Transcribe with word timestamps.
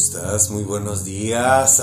estás? 0.00 0.50
Muy 0.50 0.64
buenos 0.64 1.04
días. 1.04 1.82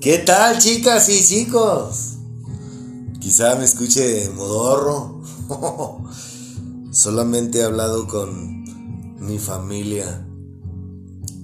¿Qué 0.00 0.18
tal, 0.18 0.58
chicas 0.58 1.08
y 1.08 1.24
chicos? 1.24 2.12
Quizá 3.18 3.56
me 3.56 3.64
escuche 3.64 4.30
modorro. 4.30 5.20
Solamente 6.92 7.58
he 7.58 7.64
hablado 7.64 8.06
con 8.06 8.62
mi 9.18 9.40
familia. 9.40 10.24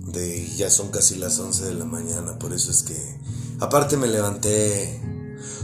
De 0.06 0.46
ya 0.56 0.70
son 0.70 0.88
casi 0.88 1.16
las 1.16 1.40
11 1.40 1.64
de 1.64 1.74
la 1.74 1.84
mañana, 1.84 2.38
por 2.38 2.52
eso 2.52 2.70
es 2.70 2.84
que 2.84 3.18
aparte 3.58 3.96
me 3.96 4.06
levanté 4.06 5.00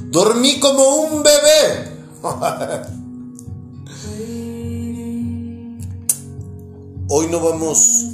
dormí 0.07 0.59
como 0.59 0.97
un 0.97 1.23
bebé. 1.23 1.97
Hoy 7.11 7.27
no 7.29 7.41
vamos 7.41 8.05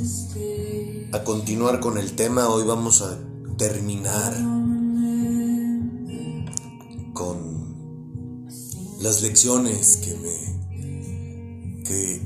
a 1.12 1.24
continuar 1.24 1.80
con 1.80 1.98
el 1.98 2.12
tema, 2.12 2.48
hoy 2.48 2.64
vamos 2.64 3.02
a 3.02 3.18
terminar 3.58 4.32
con 7.12 7.74
las 9.00 9.20
lecciones 9.20 9.96
que 9.96 10.14
me 10.14 10.54
que, 11.84 12.22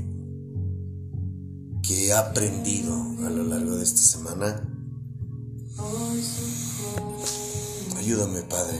he 2.05 2.13
aprendido 2.13 2.93
a 3.25 3.31
lo 3.31 3.45
largo 3.45 3.75
de 3.75 3.83
esta 3.83 4.01
semana. 4.01 4.63
Ayúdame, 7.97 8.43
Padre. 8.43 8.77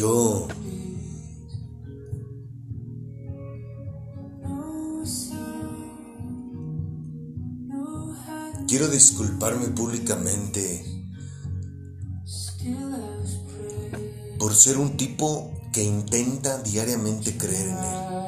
Yo 0.00 0.48
quiero 8.66 8.88
disculparme 8.88 9.66
públicamente 9.66 10.82
por 14.38 14.54
ser 14.54 14.78
un 14.78 14.96
tipo 14.96 15.52
que 15.70 15.82
intenta 15.82 16.62
diariamente 16.62 17.36
creer 17.36 17.68
en 17.68 17.76
él. 17.76 18.19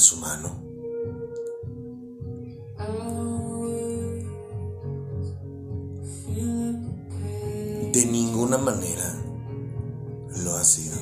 Su 0.00 0.16
mano. 0.16 0.70
De 7.92 8.06
ninguna 8.06 8.56
manera 8.56 9.16
lo 10.44 10.54
ha 10.54 10.64
sido. 10.64 10.96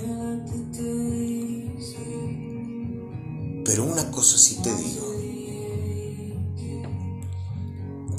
Pero 3.65 3.85
una 3.85 4.11
cosa 4.11 4.39
sí 4.39 4.59
te 4.63 4.75
digo. 4.75 5.07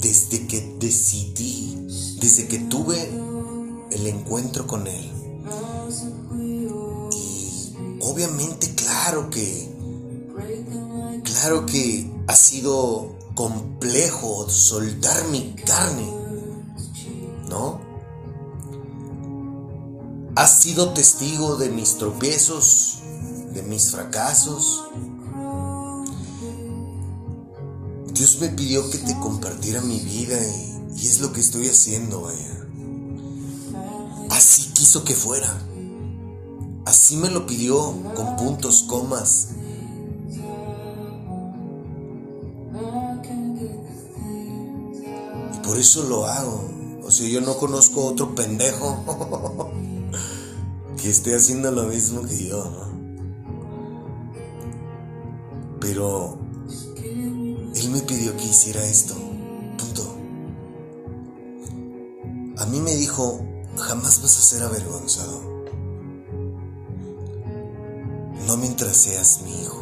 Desde 0.00 0.46
que 0.46 0.76
decidí, 0.78 1.76
desde 2.20 2.46
que 2.48 2.58
tuve 2.60 3.10
el 3.90 4.06
encuentro 4.06 4.66
con 4.66 4.86
él, 4.86 5.10
y 7.12 7.98
obviamente 8.00 8.74
claro 8.74 9.28
que, 9.28 9.69
sido 12.40 13.16
complejo 13.34 14.48
soltar 14.48 15.28
mi 15.28 15.54
carne, 15.54 16.10
¿no? 17.48 17.80
Has 20.36 20.60
sido 20.60 20.92
testigo 20.92 21.56
de 21.56 21.68
mis 21.68 21.98
tropiezos, 21.98 22.98
de 23.52 23.62
mis 23.62 23.90
fracasos. 23.90 24.84
Dios 28.12 28.38
me 28.40 28.48
pidió 28.48 28.88
que 28.90 28.98
te 28.98 29.18
compartiera 29.18 29.80
mi 29.82 30.00
vida 30.00 30.36
y, 30.38 31.00
y 31.02 31.06
es 31.06 31.20
lo 31.20 31.32
que 31.32 31.40
estoy 31.40 31.68
haciendo, 31.68 32.22
vaya. 32.22 32.66
Así 34.30 34.70
quiso 34.72 35.04
que 35.04 35.14
fuera. 35.14 35.52
Así 36.86 37.16
me 37.16 37.28
lo 37.30 37.46
pidió 37.46 37.76
con 38.14 38.36
puntos, 38.36 38.84
comas. 38.88 39.48
Eso 45.80 46.04
lo 46.04 46.26
hago. 46.26 46.70
O 47.04 47.10
sea, 47.10 47.28
yo 47.28 47.40
no 47.40 47.56
conozco 47.56 48.04
otro 48.04 48.34
pendejo 48.34 49.72
que 51.02 51.10
esté 51.10 51.34
haciendo 51.34 51.70
lo 51.72 51.84
mismo 51.84 52.22
que 52.22 52.46
yo. 52.46 52.70
Pero 55.80 56.38
él 57.74 57.90
me 57.90 58.02
pidió 58.02 58.36
que 58.36 58.44
hiciera 58.44 58.84
esto. 58.84 59.14
Punto. 59.78 60.02
A 62.58 62.66
mí 62.66 62.80
me 62.80 62.94
dijo, 62.94 63.40
jamás 63.76 64.22
vas 64.22 64.38
a 64.38 64.42
ser 64.42 64.62
avergonzado. 64.62 65.40
No 68.46 68.56
mientras 68.58 68.96
seas 68.96 69.40
mi 69.42 69.62
hijo. 69.62 69.80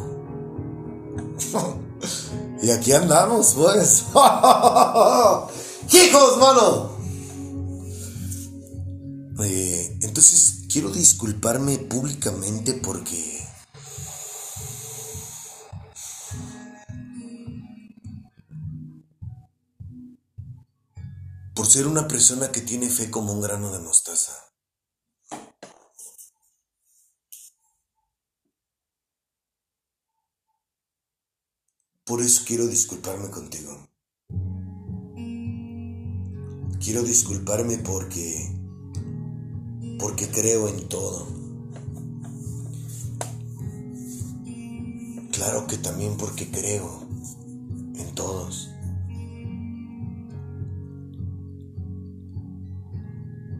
y 2.61 2.71
aquí 2.71 2.93
andamos, 2.93 3.53
pues. 3.55 4.05
¡Hijos, 5.91 6.37
mano! 6.37 6.99
Eh, 9.43 9.97
entonces 10.01 10.65
quiero 10.71 10.91
disculparme 10.91 11.77
públicamente 11.79 12.73
porque... 12.73 13.39
Por 21.55 21.65
ser 21.65 21.87
una 21.87 22.07
persona 22.07 22.51
que 22.51 22.61
tiene 22.61 22.89
fe 22.89 23.09
como 23.09 23.33
un 23.33 23.41
grano 23.41 23.71
de 23.71 23.79
mostaza. 23.79 24.33
Por 32.05 32.21
eso 32.21 32.43
quiero 32.45 32.65
disculparme 32.67 33.29
contigo. 33.29 33.88
Quiero 36.79 37.03
disculparme 37.03 37.77
porque 37.79 38.55
porque 39.99 40.29
creo 40.29 40.69
en 40.69 40.87
todo. 40.87 41.27
Claro 45.31 45.67
que 45.67 45.77
también 45.77 46.15
porque 46.17 46.49
creo 46.49 47.01
en 47.95 48.15
todos. 48.15 48.69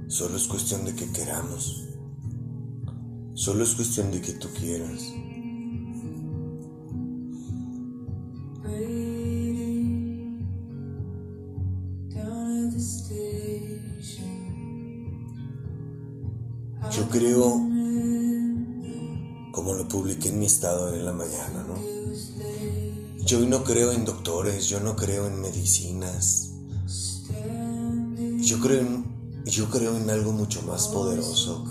Solo 0.08 0.38
es 0.38 0.47
cuestión 0.47 0.85
de 0.85 0.96
que 0.96 1.12
queramos. 1.12 1.88
Solo 3.34 3.63
es 3.63 3.75
cuestión 3.75 4.12
de 4.12 4.22
que 4.22 4.34
tú 4.34 4.50
quieras. 4.58 5.13
Creo 23.69 23.91
en 23.91 24.03
doctores, 24.03 24.67
yo 24.67 24.79
no 24.79 24.95
creo 24.95 25.27
en 25.27 25.39
medicinas. 25.41 26.53
Yo 28.39 28.59
creo 28.59 29.03
yo 29.45 29.69
creo 29.69 29.95
en 29.95 30.09
algo 30.09 30.31
mucho 30.31 30.63
más 30.63 30.87
poderoso. 30.87 31.66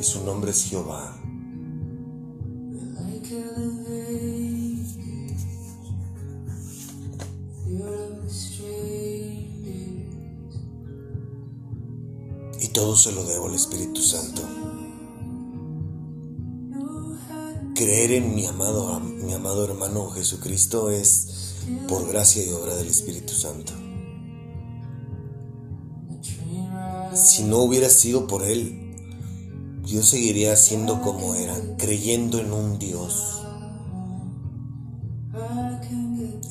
Y 0.00 0.02
su 0.02 0.24
nombre 0.24 0.50
es 0.50 0.64
Jehová. 0.64 1.16
Y 12.60 12.68
todo 12.68 12.96
se 12.96 13.12
lo 13.12 13.24
debo 13.24 13.46
al 13.46 13.54
Espíritu 13.54 14.02
Santo. 14.02 14.61
Creer 17.82 18.12
en 18.12 18.36
mi 18.36 18.46
amado, 18.46 19.00
mi 19.00 19.32
amado 19.32 19.64
hermano 19.64 20.08
Jesucristo 20.10 20.88
es 20.92 21.56
por 21.88 22.06
gracia 22.06 22.44
y 22.44 22.50
obra 22.50 22.76
del 22.76 22.86
Espíritu 22.86 23.32
Santo. 23.32 23.72
Si 27.12 27.42
no 27.42 27.58
hubiera 27.58 27.88
sido 27.88 28.28
por 28.28 28.44
Él, 28.44 28.94
yo 29.84 30.00
seguiría 30.04 30.54
siendo 30.54 31.02
como 31.02 31.34
era, 31.34 31.56
creyendo 31.76 32.38
en 32.38 32.52
un 32.52 32.78
Dios, 32.78 33.42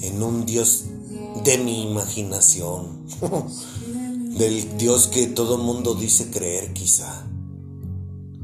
en 0.02 0.22
un 0.22 0.46
Dios 0.46 0.84
de 1.46 1.58
mi 1.60 1.84
imaginación, 1.84 3.06
del 4.38 4.78
Dios 4.78 5.08
que 5.08 5.28
todo 5.28 5.58
mundo 5.58 5.96
dice 5.96 6.30
creer 6.30 6.74
quizá. 6.74 7.26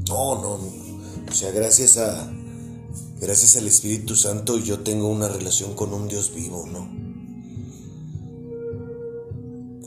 No, 0.08 0.40
no, 0.40 0.52
o 1.28 1.32
sea, 1.34 1.50
gracias 1.50 1.98
a 1.98 2.32
gracias 3.20 3.56
al 3.56 3.66
Espíritu 3.66 4.16
Santo 4.16 4.58
yo 4.58 4.80
tengo 4.80 5.08
una 5.08 5.28
relación 5.28 5.74
con 5.74 5.92
un 5.92 6.08
Dios 6.08 6.32
vivo, 6.34 6.66
¿no? 6.66 6.80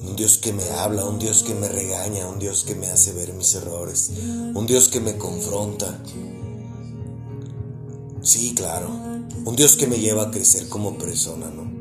Un 0.07 0.16
Dios 0.16 0.38
que 0.38 0.54
me 0.54 0.69
habla, 0.72 1.06
un 1.06 1.19
Dios 1.19 1.44
que 1.44 1.54
me 1.54 1.68
regaña, 1.68 2.28
un 2.28 2.39
Dios 2.39 2.63
que 2.63 2.75
me 2.75 2.88
hace 2.88 3.13
ver 3.13 3.33
mis 3.33 3.54
errores, 3.56 4.12
un 4.54 4.66
Dios 4.68 4.89
que 4.89 5.00
me 5.00 5.18
confronta. 5.18 6.04
Sí, 8.22 8.54
claro, 8.56 8.89
un 9.45 9.56
Dios 9.56 9.75
que 9.75 9.88
me 9.88 10.00
lleva 10.00 10.24
a 10.24 10.31
crecer 10.31 10.68
como 10.69 10.98
persona, 10.98 11.50
¿no? 11.50 11.72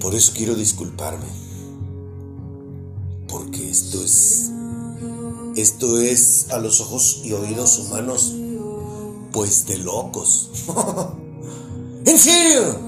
Por 0.00 0.14
eso 0.14 0.32
quiero 0.34 0.54
disculparme. 0.54 1.26
Porque 3.28 3.70
esto 3.70 4.02
es. 4.02 4.50
Esto 5.60 6.00
es 6.00 6.46
a 6.52 6.58
los 6.58 6.80
ojos 6.80 7.20
y 7.22 7.34
oídos 7.34 7.78
humanos, 7.80 8.34
pues 9.30 9.66
de 9.66 9.76
locos. 9.76 10.48
¿En 12.06 12.18
serio? 12.18 12.78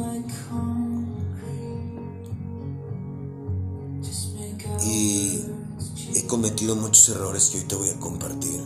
Y 4.86 5.44
he 6.14 6.26
cometido 6.26 6.74
muchos 6.74 7.10
errores 7.10 7.50
que 7.50 7.58
hoy 7.58 7.64
te 7.64 7.74
voy 7.74 7.90
a 7.90 8.00
compartir. 8.00 8.62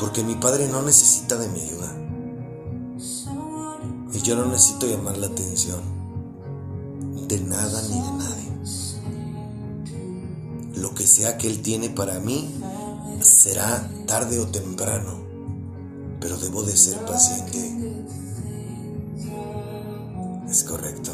Porque 0.00 0.24
mi 0.24 0.34
padre 0.34 0.66
no 0.66 0.82
necesita 0.82 1.36
de 1.36 1.46
mi 1.50 1.60
ayuda. 1.60 1.96
Y 4.14 4.20
yo 4.22 4.34
no 4.34 4.46
necesito 4.46 4.88
llamar 4.88 5.16
la 5.16 5.28
atención 5.28 5.80
de 7.28 7.38
nada 7.38 7.82
ni 7.82 8.00
de 8.00 8.12
nadie. 8.18 8.37
Lo 10.80 10.94
que 10.94 11.06
sea 11.06 11.36
que 11.38 11.48
Él 11.48 11.60
tiene 11.60 11.90
para 11.90 12.20
mí 12.20 12.54
será 13.20 13.90
tarde 14.06 14.38
o 14.38 14.46
temprano, 14.46 15.18
pero 16.20 16.36
debo 16.36 16.62
de 16.62 16.76
ser 16.76 16.98
paciente. 17.04 17.58
Es 20.48 20.64
correcto. 20.64 21.10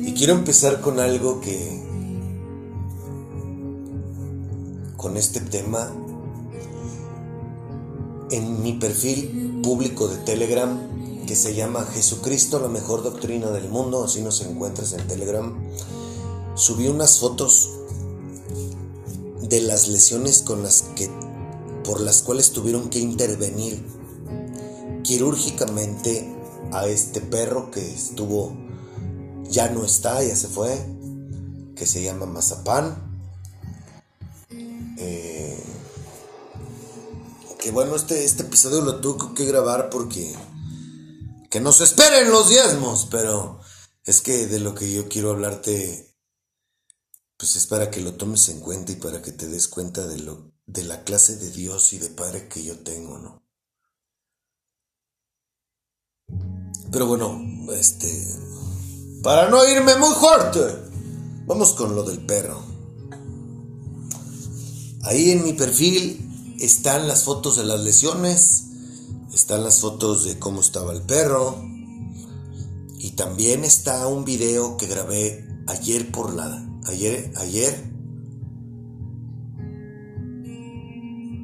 Y 0.00 0.12
quiero 0.14 0.32
empezar 0.32 0.80
con 0.80 1.00
algo 1.00 1.40
que, 1.40 1.82
con 4.96 5.16
este 5.18 5.40
tema, 5.40 5.92
en 8.30 8.62
mi 8.62 8.72
perfil 8.72 9.60
público 9.62 10.08
de 10.08 10.16
Telegram 10.18 10.97
que 11.28 11.36
se 11.36 11.54
llama 11.54 11.84
Jesucristo, 11.84 12.58
la 12.58 12.68
mejor 12.68 13.02
doctrina 13.02 13.50
del 13.50 13.68
mundo, 13.68 14.02
así 14.02 14.22
nos 14.22 14.40
encuentras 14.40 14.94
en 14.94 15.06
Telegram, 15.06 15.54
subí 16.54 16.88
unas 16.88 17.18
fotos 17.18 17.68
de 19.42 19.60
las 19.60 19.88
lesiones 19.88 20.40
con 20.40 20.62
las 20.62 20.86
que 20.96 21.10
por 21.84 22.00
las 22.00 22.22
cuales 22.22 22.52
tuvieron 22.52 22.88
que 22.88 23.00
intervenir 23.00 23.84
quirúrgicamente 25.02 26.34
a 26.72 26.86
este 26.86 27.20
perro 27.20 27.70
que 27.70 27.92
estuvo 27.92 28.56
ya 29.50 29.68
no 29.68 29.84
está, 29.84 30.22
ya 30.22 30.34
se 30.34 30.48
fue, 30.48 30.82
que 31.76 31.84
se 31.84 32.02
llama 32.02 32.24
Mazapán. 32.24 33.06
bueno, 37.70 37.94
este, 37.96 38.24
este 38.24 38.44
episodio 38.44 38.80
lo 38.80 39.00
tuve 39.00 39.34
que 39.34 39.44
grabar 39.44 39.90
porque... 39.90 40.34
Que 41.50 41.60
no 41.60 41.72
se 41.72 41.84
esperen 41.84 42.30
los 42.30 42.48
diezmos, 42.48 43.08
pero 43.10 43.60
es 44.04 44.20
que 44.20 44.46
de 44.46 44.58
lo 44.58 44.74
que 44.74 44.92
yo 44.92 45.08
quiero 45.08 45.30
hablarte, 45.30 46.16
pues 47.36 47.56
es 47.56 47.66
para 47.66 47.90
que 47.90 48.00
lo 48.00 48.14
tomes 48.14 48.48
en 48.48 48.60
cuenta 48.60 48.92
y 48.92 48.96
para 48.96 49.22
que 49.22 49.32
te 49.32 49.46
des 49.46 49.68
cuenta 49.68 50.06
de, 50.06 50.18
lo, 50.18 50.52
de 50.66 50.84
la 50.84 51.04
clase 51.04 51.36
de 51.36 51.50
Dios 51.50 51.92
y 51.92 51.98
de 51.98 52.10
Padre 52.10 52.48
que 52.48 52.62
yo 52.62 52.78
tengo, 52.80 53.18
¿no? 53.18 53.42
Pero 56.90 57.06
bueno, 57.06 57.40
este... 57.72 58.08
Para 59.22 59.50
no 59.50 59.66
irme 59.66 59.96
muy 59.96 60.14
fuerte, 60.14 60.60
vamos 61.46 61.72
con 61.72 61.94
lo 61.94 62.04
del 62.04 62.24
perro. 62.24 62.62
Ahí 65.02 65.32
en 65.32 65.42
mi 65.42 65.54
perfil 65.54 66.56
están 66.60 67.08
las 67.08 67.24
fotos 67.24 67.56
de 67.56 67.64
las 67.64 67.80
lesiones, 67.80 68.67
están 69.32 69.64
las 69.64 69.80
fotos 69.80 70.24
de 70.24 70.38
cómo 70.38 70.60
estaba 70.60 70.92
el 70.92 71.02
perro. 71.02 71.56
Y 72.98 73.10
también 73.12 73.64
está 73.64 74.06
un 74.08 74.24
video 74.24 74.76
que 74.76 74.86
grabé 74.86 75.46
ayer 75.66 76.10
por 76.10 76.34
la 76.34 76.64
ayer 76.86 77.32
ayer. 77.36 77.74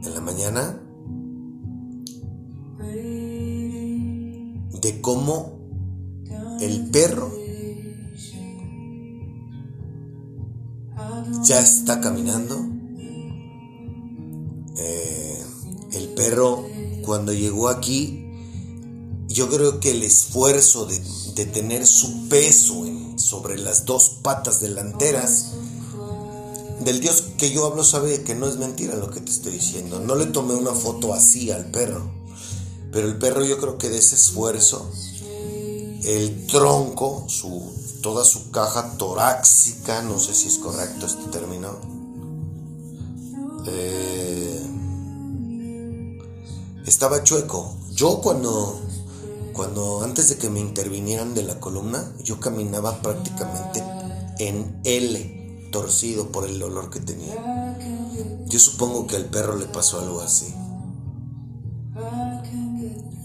En 0.02 0.14
la 0.14 0.20
mañana. 0.20 0.80
De 4.80 5.00
cómo 5.00 5.58
el 6.60 6.90
perro 6.90 7.32
ya 11.42 11.60
está 11.60 12.00
caminando. 12.00 12.74
Perro 16.14 16.73
cuando 17.04 17.32
llegó 17.32 17.68
aquí, 17.68 18.24
yo 19.28 19.48
creo 19.48 19.80
que 19.80 19.90
el 19.90 20.02
esfuerzo 20.02 20.86
de, 20.86 21.44
tener 21.46 21.86
su 21.86 22.28
peso 22.28 22.84
sobre 23.16 23.58
las 23.58 23.84
dos 23.84 24.18
patas 24.22 24.60
delanteras, 24.60 25.52
del 26.80 27.00
Dios 27.00 27.24
que 27.38 27.50
yo 27.50 27.66
hablo 27.66 27.82
sabe 27.82 28.22
que 28.22 28.34
no 28.34 28.46
es 28.46 28.56
mentira 28.56 28.94
lo 28.96 29.10
que 29.10 29.20
te 29.20 29.30
estoy 29.30 29.52
diciendo. 29.52 30.00
No 30.00 30.14
le 30.14 30.26
tomé 30.26 30.54
una 30.54 30.72
foto 30.72 31.14
así 31.14 31.50
al 31.50 31.66
perro, 31.66 32.10
pero 32.92 33.08
el 33.08 33.18
perro 33.18 33.44
yo 33.44 33.58
creo 33.58 33.78
que 33.78 33.88
de 33.88 33.98
ese 33.98 34.14
esfuerzo, 34.14 34.90
el 36.04 36.46
tronco, 36.46 37.26
toda 38.02 38.24
su 38.24 38.50
caja 38.50 38.96
torácica, 38.98 40.02
no 40.02 40.20
sé 40.20 40.34
si 40.34 40.48
es 40.48 40.58
correcto 40.58 41.06
este 41.06 41.24
término, 41.30 41.78
eh, 43.66 44.53
estaba 46.86 47.22
chueco. 47.22 47.76
Yo 47.92 48.20
cuando, 48.20 48.80
cuando 49.52 50.02
antes 50.02 50.28
de 50.28 50.36
que 50.36 50.50
me 50.50 50.60
intervinieran 50.60 51.34
de 51.34 51.42
la 51.42 51.60
columna, 51.60 52.12
yo 52.22 52.40
caminaba 52.40 53.00
prácticamente 53.00 53.82
en 54.38 54.80
L, 54.84 55.68
torcido 55.70 56.28
por 56.28 56.46
el 56.46 56.58
dolor 56.58 56.90
que 56.90 57.00
tenía. 57.00 57.76
Yo 58.46 58.58
supongo 58.58 59.06
que 59.06 59.16
al 59.16 59.26
perro 59.26 59.56
le 59.56 59.66
pasó 59.66 60.00
algo 60.00 60.20
así. 60.20 60.54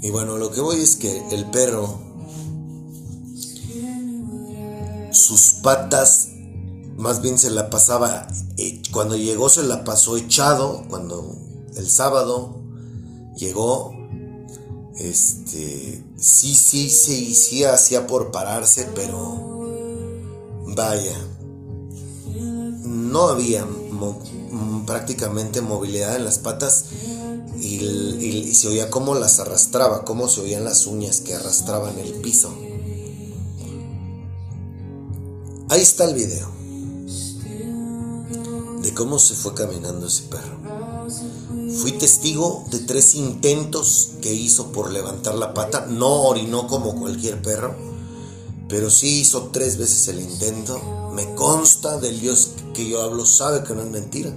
Y 0.01 0.11
bueno, 0.11 0.37
lo 0.37 0.51
que 0.51 0.61
voy 0.61 0.79
es 0.79 0.95
que 0.95 1.27
el 1.31 1.45
perro, 1.51 1.99
sus 5.11 5.53
patas, 5.61 6.29
más 6.95 7.21
bien 7.21 7.37
se 7.37 7.49
la 7.49 7.69
pasaba, 7.69 8.27
eh, 8.57 8.81
cuando 8.91 9.17
llegó 9.17 9.49
se 9.49 9.63
la 9.63 9.83
pasó 9.83 10.15
echado, 10.15 10.85
cuando 10.89 11.35
el 11.75 11.89
sábado 11.89 12.58
llegó, 13.39 13.93
este, 14.97 16.03
sí, 16.17 16.53
sí, 16.53 16.89
sí, 16.89 17.33
sí 17.33 17.63
hacía 17.63 18.05
por 18.05 18.31
pararse, 18.31 18.87
pero 18.93 19.65
vaya, 20.75 21.17
no 22.83 23.29
había 23.29 23.65
prácticamente 24.85 25.61
movilidad 25.61 26.15
en 26.15 26.25
las 26.25 26.39
patas 26.39 26.85
y, 27.59 27.75
y, 27.75 28.53
se 28.53 28.67
oía 28.67 28.89
cómo 28.89 29.15
las 29.15 29.39
arrastraba, 29.39 30.03
cómo 30.03 30.27
se 30.27 30.41
oían 30.41 30.63
las 30.63 30.85
uñas 30.85 31.21
que 31.21 31.35
arrastraban 31.35 31.97
el 31.97 32.13
piso. 32.15 32.53
Ahí 35.69 35.81
está 35.81 36.05
el 36.05 36.15
video 36.15 36.49
de 38.81 38.93
cómo 38.93 39.19
se 39.19 39.35
fue 39.35 39.53
caminando 39.53 40.07
ese 40.07 40.23
perro. 40.23 40.58
Fui 41.79 41.93
testigo 41.93 42.65
de 42.71 42.79
tres 42.79 43.15
intentos 43.15 44.11
que 44.21 44.33
hizo 44.33 44.73
por 44.73 44.91
levantar 44.91 45.35
la 45.35 45.53
pata. 45.53 45.85
No 45.85 46.23
orinó 46.23 46.67
como 46.67 46.93
cualquier 46.99 47.41
perro, 47.41 47.73
pero 48.67 48.89
sí 48.89 49.21
hizo 49.21 49.43
tres 49.53 49.77
veces 49.77 50.09
el 50.09 50.19
intento. 50.19 50.77
Me 51.15 51.33
consta 51.35 51.97
del 51.97 52.19
Dios 52.19 52.51
que 52.73 52.85
yo 52.85 53.01
hablo, 53.01 53.25
sabe 53.25 53.63
que 53.63 53.73
no 53.73 53.83
es 53.83 53.89
mentira. 53.89 54.29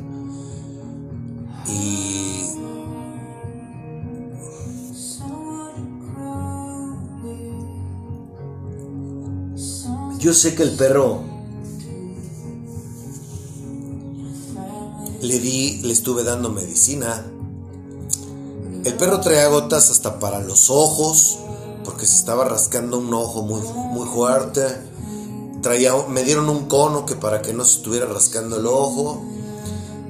Y 1.66 2.44
yo 10.20 10.32
sé 10.32 10.54
que 10.54 10.62
el 10.62 10.76
perro 10.76 11.22
le 15.22 15.38
di, 15.40 15.80
le 15.82 15.92
estuve 15.92 16.24
dando 16.24 16.50
medicina, 16.50 17.31
el 18.84 18.94
perro 18.94 19.20
traía 19.20 19.48
gotas 19.48 19.90
hasta 19.90 20.18
para 20.18 20.40
los 20.40 20.68
ojos, 20.70 21.38
porque 21.84 22.06
se 22.06 22.16
estaba 22.16 22.44
rascando 22.44 22.98
un 22.98 23.12
ojo 23.14 23.42
muy, 23.42 23.62
muy 23.62 24.08
fuerte. 24.08 24.62
Traía, 25.62 25.94
me 26.08 26.24
dieron 26.24 26.48
un 26.48 26.66
cono 26.66 27.06
que 27.06 27.14
para 27.14 27.42
que 27.42 27.52
no 27.52 27.64
se 27.64 27.76
estuviera 27.76 28.06
rascando 28.06 28.56
el 28.56 28.66
ojo. 28.66 29.22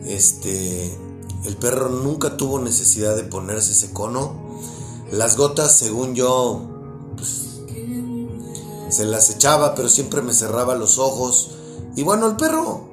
Este, 0.06 0.98
el 1.44 1.56
perro 1.58 1.90
nunca 1.90 2.36
tuvo 2.36 2.58
necesidad 2.58 3.14
de 3.14 3.24
ponerse 3.24 3.72
ese 3.72 3.92
cono. 3.92 4.32
Las 5.10 5.36
gotas, 5.36 5.76
según 5.76 6.14
yo, 6.14 6.62
pues, 7.16 7.60
se 8.88 9.04
las 9.04 9.28
echaba, 9.30 9.74
pero 9.74 9.88
siempre 9.90 10.22
me 10.22 10.32
cerraba 10.32 10.74
los 10.74 10.98
ojos. 10.98 11.50
Y 11.94 12.02
bueno, 12.02 12.26
el 12.26 12.36
perro 12.36 12.92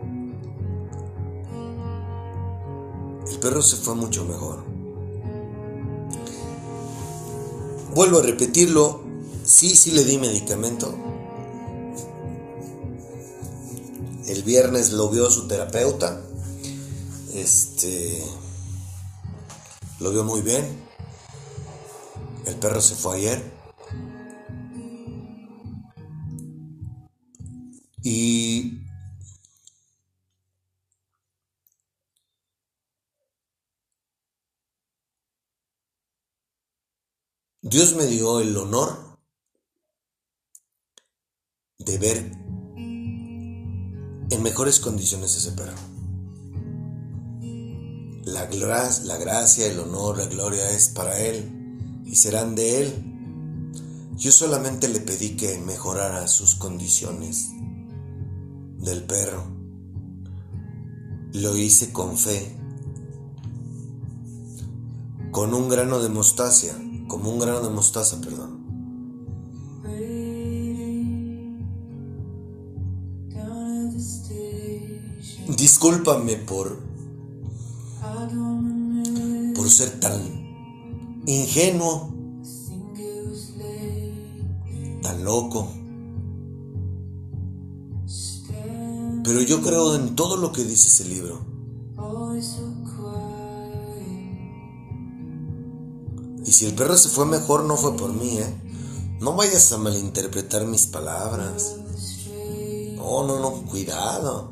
el 3.39 3.39
perro 3.39 3.61
se 3.61 3.77
fue 3.77 3.95
mucho 3.95 4.25
mejor. 4.25 4.68
Vuelvo 7.93 8.19
a 8.19 8.23
repetirlo, 8.23 9.01
sí, 9.43 9.75
sí 9.75 9.91
le 9.91 10.03
di 10.03 10.17
medicamento. 10.17 10.95
El 14.27 14.43
viernes 14.43 14.91
lo 14.91 15.09
vio 15.09 15.29
su 15.31 15.47
terapeuta. 15.47 16.21
Este 17.33 18.23
lo 19.99 20.11
vio 20.11 20.23
muy 20.23 20.41
bien. 20.41 20.65
El 22.45 22.55
perro 22.55 22.79
se 22.79 22.95
fue 22.95 23.17
ayer. 23.17 23.58
Dios 37.79 37.95
me 37.95 38.07
dio 38.07 38.41
el 38.41 38.57
honor 38.57 39.17
de 41.77 41.97
ver 41.97 42.17
en 44.29 44.43
mejores 44.43 44.81
condiciones 44.81 45.37
ese 45.37 45.53
perro. 45.53 45.77
La, 48.25 48.49
la 48.49 49.17
gracia, 49.17 49.65
el 49.65 49.79
honor, 49.79 50.17
la 50.17 50.25
gloria 50.25 50.69
es 50.71 50.89
para 50.89 51.21
Él 51.21 52.03
y 52.05 52.17
serán 52.17 52.53
de 52.53 52.81
Él. 52.81 54.11
Yo 54.17 54.33
solamente 54.33 54.89
le 54.89 54.99
pedí 54.99 55.37
que 55.37 55.57
mejorara 55.59 56.27
sus 56.27 56.55
condiciones 56.55 57.47
del 58.79 59.05
perro. 59.05 59.55
Lo 61.31 61.55
hice 61.55 61.93
con 61.93 62.17
fe, 62.17 62.57
con 65.31 65.53
un 65.53 65.69
grano 65.69 65.99
de 66.01 66.09
mostaza 66.09 66.77
como 67.09 67.31
un 67.31 67.39
grano 67.39 67.59
de 67.61 67.69
mostaza, 67.69 68.21
perdón. 68.21 68.59
Discúlpame 75.57 76.37
por 76.37 76.79
por 79.55 79.69
ser 79.69 79.99
tan 79.99 80.13
ingenuo, 81.25 82.13
tan 85.01 85.25
loco. 85.25 85.67
Pero 89.23 89.41
yo 89.41 89.61
creo 89.61 89.95
en 89.95 90.15
todo 90.15 90.37
lo 90.37 90.53
que 90.53 90.63
dice 90.63 90.87
ese 90.87 91.09
libro. 91.09 91.39
Y 96.49 96.51
si 96.51 96.65
el 96.65 96.73
perro 96.73 96.97
se 96.97 97.09
fue 97.09 97.27
mejor, 97.27 97.65
no 97.65 97.77
fue 97.77 97.95
por 97.95 98.11
mí, 98.11 98.39
¿eh? 98.39 98.61
No 99.19 99.35
vayas 99.35 99.71
a 99.71 99.77
malinterpretar 99.77 100.65
mis 100.65 100.87
palabras. 100.87 101.75
No, 102.95 103.23
no, 103.23 103.39
no, 103.39 103.51
cuidado. 103.67 104.51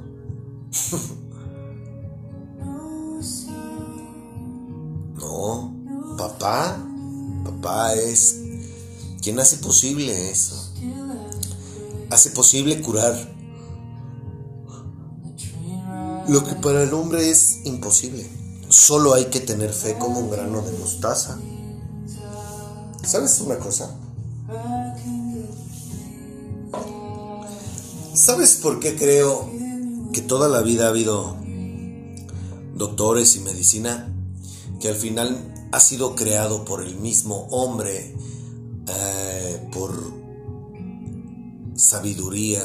no, 5.15 5.75
papá, 6.19 6.77
papá 7.43 7.95
es 7.95 8.41
quien 9.23 9.39
hace 9.39 9.57
posible 9.57 10.29
eso. 10.29 10.71
Hace 12.11 12.29
posible 12.29 12.79
curar 12.79 13.35
lo 16.27 16.43
que 16.43 16.53
para 16.53 16.83
el 16.83 16.93
hombre 16.93 17.31
es 17.31 17.65
imposible. 17.65 18.29
Solo 18.69 19.15
hay 19.15 19.31
que 19.31 19.39
tener 19.39 19.73
fe 19.73 19.97
como 19.97 20.19
un 20.19 20.29
grano 20.29 20.61
de 20.61 20.77
mostaza. 20.77 21.39
¿Sabes 23.07 23.39
una 23.39 23.57
cosa? 23.57 23.95
¿Sabes 28.13 28.55
por 28.55 28.81
qué 28.81 28.97
creo 28.97 29.49
que 30.11 30.21
toda 30.21 30.49
la 30.49 30.61
vida 30.61 30.87
ha 30.87 30.89
habido 30.89 31.37
doctores 32.75 33.37
y 33.37 33.39
medicina 33.39 34.13
que 34.81 34.89
al 34.89 34.95
final 34.95 35.69
ha 35.71 35.79
sido 35.79 36.15
creado 36.15 36.65
por 36.65 36.83
el 36.83 36.95
mismo 36.95 37.47
hombre, 37.49 38.13
eh, 38.89 39.69
por 39.71 39.93
sabiduría, 41.75 42.61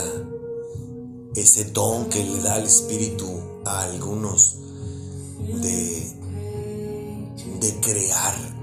ese 1.36 1.66
don 1.66 2.06
que 2.06 2.24
le 2.24 2.42
da 2.42 2.58
el 2.58 2.64
espíritu 2.64 3.30
a 3.64 3.82
algunos 3.82 4.56
de, 5.62 6.12
de 7.60 7.80
crear 7.80 8.61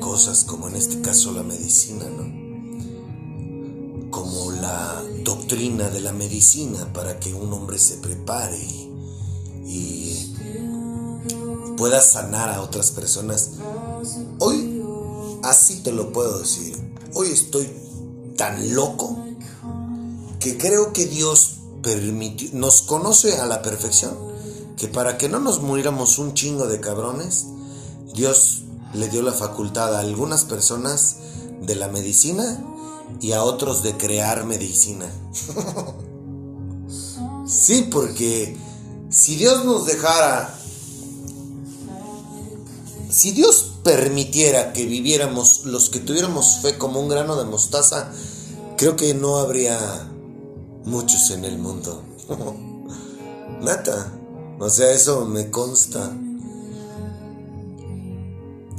cosas 0.00 0.44
como 0.44 0.68
en 0.68 0.76
este 0.76 1.00
caso 1.00 1.32
la 1.32 1.42
medicina, 1.42 2.04
¿no? 2.04 2.44
Como 4.10 4.52
la 4.52 5.02
doctrina 5.24 5.88
de 5.90 6.00
la 6.00 6.12
medicina 6.12 6.92
para 6.92 7.18
que 7.18 7.34
un 7.34 7.52
hombre 7.52 7.78
se 7.78 7.96
prepare 7.96 8.58
y, 9.66 10.30
pueda 11.76 12.00
sanar 12.00 12.50
a 12.50 12.62
otras 12.62 12.92
personas. 12.92 13.50
Hoy, 14.38 14.82
así 15.42 15.82
te 15.82 15.90
lo 15.90 16.12
puedo 16.12 16.38
decir, 16.38 16.76
hoy 17.14 17.28
estoy 17.28 17.68
tan 18.36 18.74
loco 18.74 19.18
que 20.38 20.56
creo 20.56 20.92
que 20.92 21.06
Dios 21.06 21.56
permitió, 21.82 22.50
nos 22.52 22.82
conoce 22.82 23.38
a 23.38 23.46
la 23.46 23.62
perfección, 23.62 24.16
que 24.76 24.88
para 24.88 25.18
que 25.18 25.28
no 25.28 25.40
nos 25.40 25.62
muriéramos 25.62 26.18
un 26.18 26.34
chingo 26.34 26.66
de 26.66 26.80
cabrones, 26.80 27.46
Dios 28.14 28.63
le 28.94 29.08
dio 29.08 29.22
la 29.22 29.32
facultad 29.32 29.94
a 29.94 30.00
algunas 30.00 30.44
personas 30.44 31.16
de 31.60 31.74
la 31.74 31.88
medicina 31.88 32.64
y 33.20 33.32
a 33.32 33.42
otros 33.42 33.82
de 33.82 33.96
crear 33.96 34.44
medicina. 34.44 35.06
sí, 37.46 37.88
porque 37.90 38.56
si 39.10 39.36
Dios 39.36 39.64
nos 39.64 39.86
dejara, 39.86 40.58
si 43.10 43.32
Dios 43.32 43.72
permitiera 43.82 44.72
que 44.72 44.86
viviéramos 44.86 45.64
los 45.64 45.90
que 45.90 46.00
tuviéramos 46.00 46.58
fe 46.62 46.78
como 46.78 47.00
un 47.00 47.08
grano 47.08 47.36
de 47.36 47.44
mostaza, 47.44 48.10
creo 48.76 48.96
que 48.96 49.14
no 49.14 49.38
habría 49.38 49.78
muchos 50.84 51.30
en 51.30 51.44
el 51.44 51.58
mundo. 51.58 52.02
Nata. 53.60 54.12
O 54.58 54.70
sea, 54.70 54.92
eso 54.92 55.24
me 55.26 55.50
consta. 55.50 56.12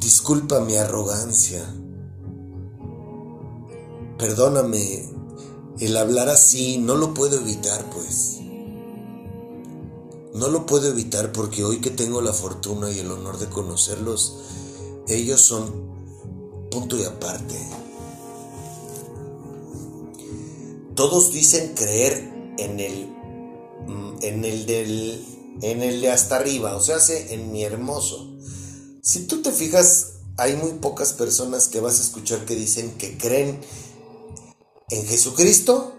Disculpa 0.05 0.59
mi 0.59 0.75
arrogancia. 0.75 1.65
Perdóname 4.19 5.09
el 5.79 5.97
hablar 5.97 6.29
así, 6.29 6.77
no 6.77 6.93
lo 6.93 7.15
puedo 7.15 7.39
evitar 7.39 7.89
pues. 7.89 8.37
No 10.35 10.49
lo 10.49 10.67
puedo 10.67 10.89
evitar 10.89 11.31
porque 11.31 11.63
hoy 11.63 11.81
que 11.81 11.89
tengo 11.89 12.21
la 12.21 12.33
fortuna 12.33 12.91
y 12.91 12.99
el 12.99 13.09
honor 13.09 13.39
de 13.39 13.47
conocerlos, 13.47 14.37
ellos 15.07 15.41
son 15.41 15.73
punto 16.69 16.99
y 16.99 17.03
aparte. 17.03 17.55
Todos 20.93 21.31
dicen 21.31 21.73
creer 21.73 22.53
en 22.59 22.79
el 22.79 23.09
en 24.21 24.45
el 24.45 24.67
del 24.67 25.25
en 25.63 25.81
el 25.81 25.99
de 26.01 26.11
hasta 26.11 26.35
arriba, 26.35 26.75
o 26.75 26.79
sea, 26.79 26.97
en 27.09 27.51
mi 27.51 27.63
hermoso. 27.63 28.34
Si 29.05 29.27
tú 29.27 29.43
te 29.43 29.51
fijas, 29.51 30.13
hay 30.35 30.55
muy 30.55 30.79
pocas 30.79 31.13
personas 31.13 31.67
que 31.67 31.79
vas 31.79 31.99
a 31.99 32.01
escuchar 32.01 32.43
que 32.43 32.55
dicen 32.55 32.97
que 32.97 33.19
creen 33.19 33.63
en 34.89 35.05
Jesucristo 35.05 35.93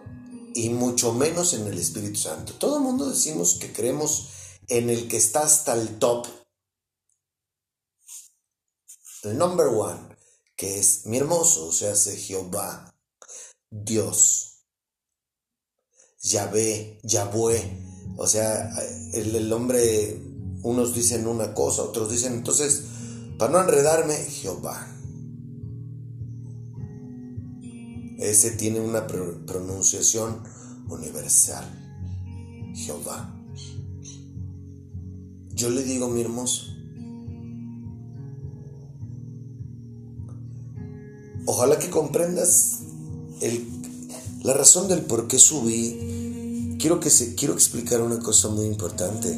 y 0.56 0.70
mucho 0.70 1.12
menos 1.12 1.54
en 1.54 1.68
el 1.68 1.78
Espíritu 1.78 2.18
Santo. 2.18 2.54
Todo 2.54 2.78
el 2.78 2.82
mundo 2.82 3.08
decimos 3.08 3.58
que 3.60 3.72
creemos 3.72 4.30
en 4.66 4.90
el 4.90 5.06
que 5.06 5.18
está 5.18 5.44
hasta 5.44 5.74
el 5.74 6.00
top, 6.00 6.26
el 9.22 9.38
number 9.38 9.68
one, 9.68 10.16
que 10.56 10.80
es 10.80 11.06
mi 11.06 11.18
hermoso, 11.18 11.68
o 11.68 11.72
sea, 11.72 11.94
Jehová, 11.94 12.92
Dios. 13.70 14.64
Yahvé, 16.22 16.98
Yahvé. 17.04 17.84
O 18.18 18.26
sea, 18.26 18.68
el, 19.12 19.52
hombre, 19.52 20.20
unos 20.64 20.92
dicen 20.92 21.28
una 21.28 21.54
cosa, 21.54 21.82
otros 21.82 22.10
dicen, 22.10 22.32
entonces, 22.32 22.95
para 23.38 23.52
no 23.52 23.60
enredarme, 23.60 24.14
Jehová. 24.14 24.86
Ese 28.18 28.52
tiene 28.52 28.80
una 28.80 29.06
pronunciación 29.06 30.40
universal. 30.88 31.64
Jehová. 32.74 33.32
Yo 35.54 35.70
le 35.70 35.82
digo, 35.82 36.08
mi 36.08 36.20
hermoso, 36.20 36.66
ojalá 41.46 41.78
que 41.78 41.88
comprendas 41.88 42.80
la 44.42 44.52
razón 44.52 44.88
del 44.88 45.02
por 45.02 45.28
qué 45.28 45.38
subí. 45.38 46.76
Quiero, 46.78 47.00
que 47.00 47.08
se, 47.08 47.34
quiero 47.34 47.54
explicar 47.54 48.02
una 48.02 48.18
cosa 48.18 48.48
muy 48.48 48.66
importante. 48.66 49.34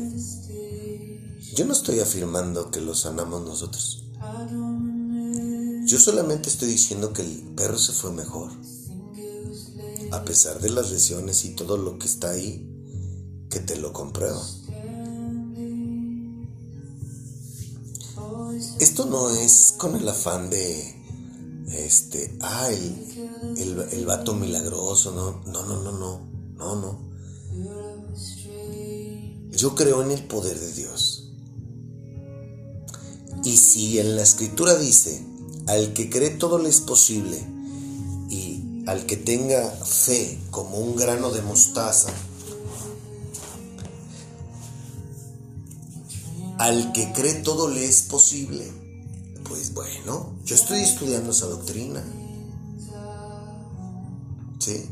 Yo 1.59 1.65
no 1.65 1.73
estoy 1.73 1.99
afirmando 1.99 2.71
que 2.71 2.81
lo 2.81 2.95
sanamos 2.95 3.43
nosotros. 3.43 4.05
Yo 5.87 5.99
solamente 5.99 6.51
estoy 6.51 6.69
diciendo 6.69 7.13
que 7.13 7.23
el 7.23 7.53
perro 7.57 7.77
se 7.77 7.91
fue 7.91 8.13
mejor. 8.13 8.53
A 10.13 10.23
pesar 10.25 10.61
de 10.61 10.71
las 10.71 10.93
lesiones 10.93 11.45
y 11.45 11.57
todo 11.57 11.77
lo 11.77 11.99
que 11.99 12.07
está 12.07 12.31
ahí, 12.31 12.65
que 13.51 13.59
te 13.59 13.75
lo 13.75 13.93
compruebo. 13.93 14.41
Esto 18.79 19.07
no 19.07 19.31
es 19.31 19.75
con 19.77 19.97
el 19.97 20.09
afán 20.09 20.51
de 20.51 20.95
este, 21.73 22.39
ah, 22.41 22.71
el, 22.71 23.85
el, 23.91 24.07
vato 24.07 24.33
milagroso, 24.33 25.11
no, 25.11 25.43
no, 25.53 25.67
no, 25.67 25.83
no, 25.83 25.91
no, 25.91 26.21
no, 26.55 26.77
no. 26.77 27.09
Yo 29.51 29.75
creo 29.75 30.03
en 30.03 30.13
el 30.13 30.23
poder 30.29 30.57
de 30.57 30.73
Dios. 30.75 31.25
Y 33.45 33.57
si 33.57 33.99
en 33.99 34.17
la 34.17 34.23
escritura 34.23 34.77
dice, 34.77 35.23
al 35.67 35.93
que 35.93 36.11
cree 36.11 36.31
todo 36.31 36.59
le 36.59 36.69
es 36.69 36.81
posible, 36.81 37.39
y 38.31 38.83
al 38.87 39.07
que 39.07 39.17
tenga 39.17 39.71
fe 39.71 40.39
como 40.51 40.79
un 40.79 40.97
grano 40.97 41.31
de 41.31 41.43
mostaza, 41.43 42.11
al 46.59 46.93
que 46.93 47.13
cree 47.13 47.35
todo 47.35 47.69
le 47.69 47.85
es 47.85 48.03
posible, 48.03 48.71
pues 49.45 49.73
bueno, 49.73 50.35
yo 50.45 50.55
estoy 50.55 50.81
estudiando 50.81 51.31
esa 51.31 51.47
doctrina. 51.47 52.05
¿Sí? 54.59 54.85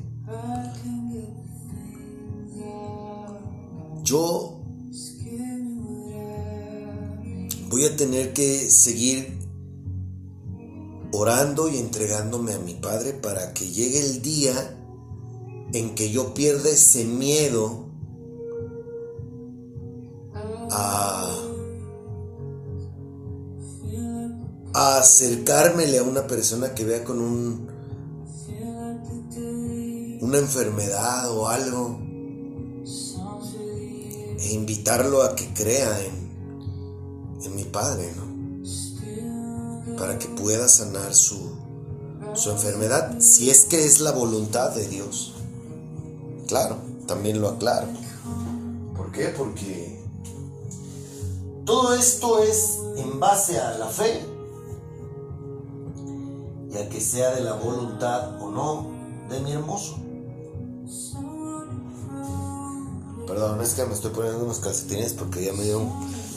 Yo 4.04 4.55
voy 7.76 7.84
a 7.84 7.94
tener 7.94 8.32
que 8.32 8.70
seguir 8.70 9.38
orando 11.12 11.68
y 11.68 11.76
entregándome 11.76 12.54
a 12.54 12.58
mi 12.58 12.72
Padre 12.72 13.12
para 13.12 13.52
que 13.52 13.68
llegue 13.68 14.00
el 14.00 14.22
día 14.22 14.80
en 15.74 15.94
que 15.94 16.10
yo 16.10 16.32
pierda 16.32 16.70
ese 16.70 17.04
miedo 17.04 17.84
a 20.70 21.30
a 24.72 24.98
acercármele 24.98 25.98
a 25.98 26.02
una 26.02 26.26
persona 26.26 26.72
que 26.72 26.84
vea 26.86 27.04
con 27.04 27.20
un 27.20 27.68
una 30.22 30.38
enfermedad 30.38 31.30
o 31.30 31.46
algo 31.46 32.00
e 34.38 34.54
invitarlo 34.54 35.22
a 35.22 35.36
que 35.36 35.52
crea 35.52 36.00
en, 36.06 36.25
en 37.46 37.56
mi 37.56 37.64
Padre, 37.64 38.12
¿no? 38.16 39.96
Para 39.96 40.18
que 40.18 40.28
pueda 40.28 40.68
sanar 40.68 41.14
su, 41.14 41.52
su 42.34 42.50
enfermedad, 42.50 43.18
si 43.20 43.50
es 43.50 43.64
que 43.64 43.84
es 43.84 44.00
la 44.00 44.12
voluntad 44.12 44.74
de 44.74 44.86
Dios. 44.88 45.34
Claro, 46.46 46.76
también 47.06 47.40
lo 47.40 47.48
aclaro. 47.48 47.88
¿Por 48.96 49.10
qué? 49.12 49.28
Porque 49.28 50.04
todo 51.64 51.94
esto 51.94 52.42
es 52.42 52.78
en 52.96 53.18
base 53.18 53.58
a 53.58 53.78
la 53.78 53.88
fe 53.88 54.36
que 56.84 57.00
sea 57.00 57.34
de 57.34 57.42
la 57.42 57.54
voluntad 57.54 58.40
o 58.40 58.50
no 58.50 58.86
de 59.30 59.40
mi 59.40 59.52
hermoso. 59.52 59.96
Perdón, 63.26 63.60
es 63.60 63.74
que 63.74 63.84
me 63.84 63.94
estoy 63.94 64.12
poniendo 64.12 64.44
unos 64.44 64.60
calcetines 64.60 65.14
porque 65.14 65.44
ya 65.44 65.52
me 65.52 65.64
dio, 65.64 65.80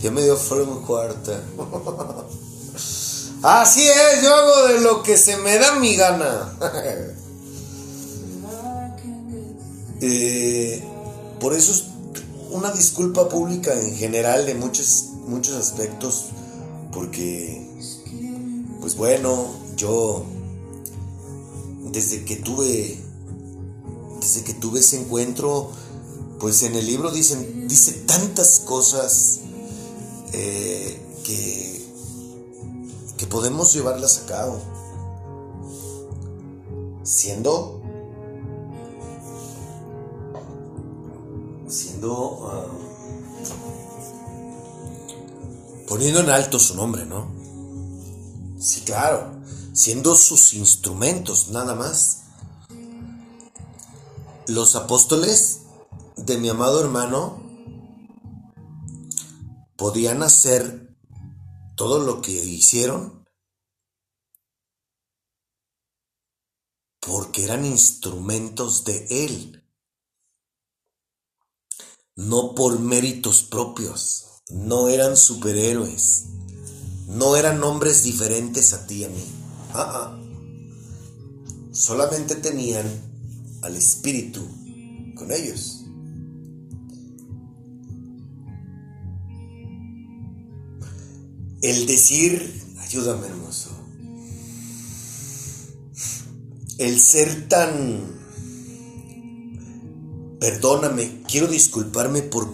ya 0.02 0.12
me 0.12 0.24
dio 0.24 0.38
frío 0.38 0.66
muy 0.66 0.84
cuarta. 0.86 1.42
Así 3.42 3.82
es, 3.88 4.22
yo 4.24 4.34
hago 4.34 4.68
de 4.68 4.82
lo 4.82 5.02
que 5.04 5.18
se 5.18 5.38
me 5.38 5.58
da 5.58 5.76
mi 5.76 5.96
gana. 5.96 6.58
Eh, 10.02 10.82
por 11.42 11.54
eso 11.54 11.74
es 11.74 11.84
una 12.52 12.72
disculpa 12.72 13.28
pública 13.28 13.74
en 13.74 13.98
general 13.98 14.46
de 14.46 14.56
muchos, 14.56 15.10
muchos 15.28 15.56
aspectos, 15.56 16.28
porque, 16.94 17.70
pues 18.80 18.96
bueno, 18.96 19.54
yo 19.76 20.24
desde 21.92 22.24
que 22.24 22.38
tuve 22.38 22.98
desde 24.20 24.44
que 24.44 24.54
tuve 24.54 24.80
ese 24.80 25.00
encuentro, 25.00 25.72
pues 26.40 26.64
en 26.64 26.76
el 26.76 26.86
libro 26.86 27.12
dicen, 27.12 27.68
dice 27.68 27.92
tantas 28.06 28.60
cosas 28.60 29.40
eh, 30.34 31.20
que, 31.24 31.86
que 33.18 33.28
podemos 33.28 33.74
llevarlas 33.74 34.24
a 34.24 34.26
cabo. 34.26 34.62
Siendo, 37.04 37.82
siendo, 41.68 42.50
ah, 42.52 42.68
poniendo 45.88 46.20
en 46.20 46.30
alto 46.30 46.60
su 46.60 46.76
nombre, 46.76 47.06
¿no? 47.06 47.28
Sí, 48.60 48.82
claro 48.82 49.40
siendo 49.80 50.16
sus 50.16 50.54
instrumentos 50.56 51.50
nada 51.52 51.74
más. 51.74 52.24
Los 54.48 54.76
apóstoles 54.76 55.62
de 56.18 56.38
mi 56.38 56.50
amado 56.50 56.82
hermano 56.82 57.42
podían 59.80 60.24
hacer 60.24 60.94
todo 61.78 62.00
lo 62.00 62.22
que 62.22 62.34
hicieron 62.34 63.26
porque 67.00 67.46
eran 67.46 67.66
instrumentos 67.66 68.84
de 68.84 69.08
Él, 69.26 69.64
no 72.18 72.54
por 72.56 72.78
méritos 72.80 73.42
propios, 73.42 74.44
no 74.50 74.90
eran 74.90 75.16
superhéroes, 75.16 76.26
no 77.08 77.38
eran 77.38 77.64
hombres 77.64 78.04
diferentes 78.04 78.74
a 78.74 78.86
ti 78.86 78.96
y 78.96 79.04
a 79.06 79.10
mí. 79.10 79.26
Ah, 79.74 79.92
ah. 79.96 80.20
Solamente 81.72 82.36
tenían 82.36 82.86
al 83.62 83.78
Espíritu 83.78 84.46
con 85.16 85.32
ellos. 85.32 85.79
El 91.62 91.86
decir, 91.88 92.76
ayúdame 92.80 93.28
hermoso, 93.28 93.70
el 96.78 97.00
ser 97.00 97.50
tan, 97.50 98.18
perdóname, 100.40 101.24
quiero 101.28 101.48
disculparme 101.48 102.22
por, 102.22 102.48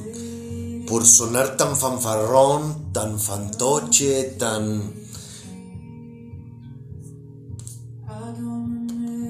por 0.87 1.05
sonar 1.05 1.55
tan 1.57 1.77
fanfarrón, 1.77 2.91
tan 2.91 3.19
fantoche, 3.19 4.23
tan 4.39 5.05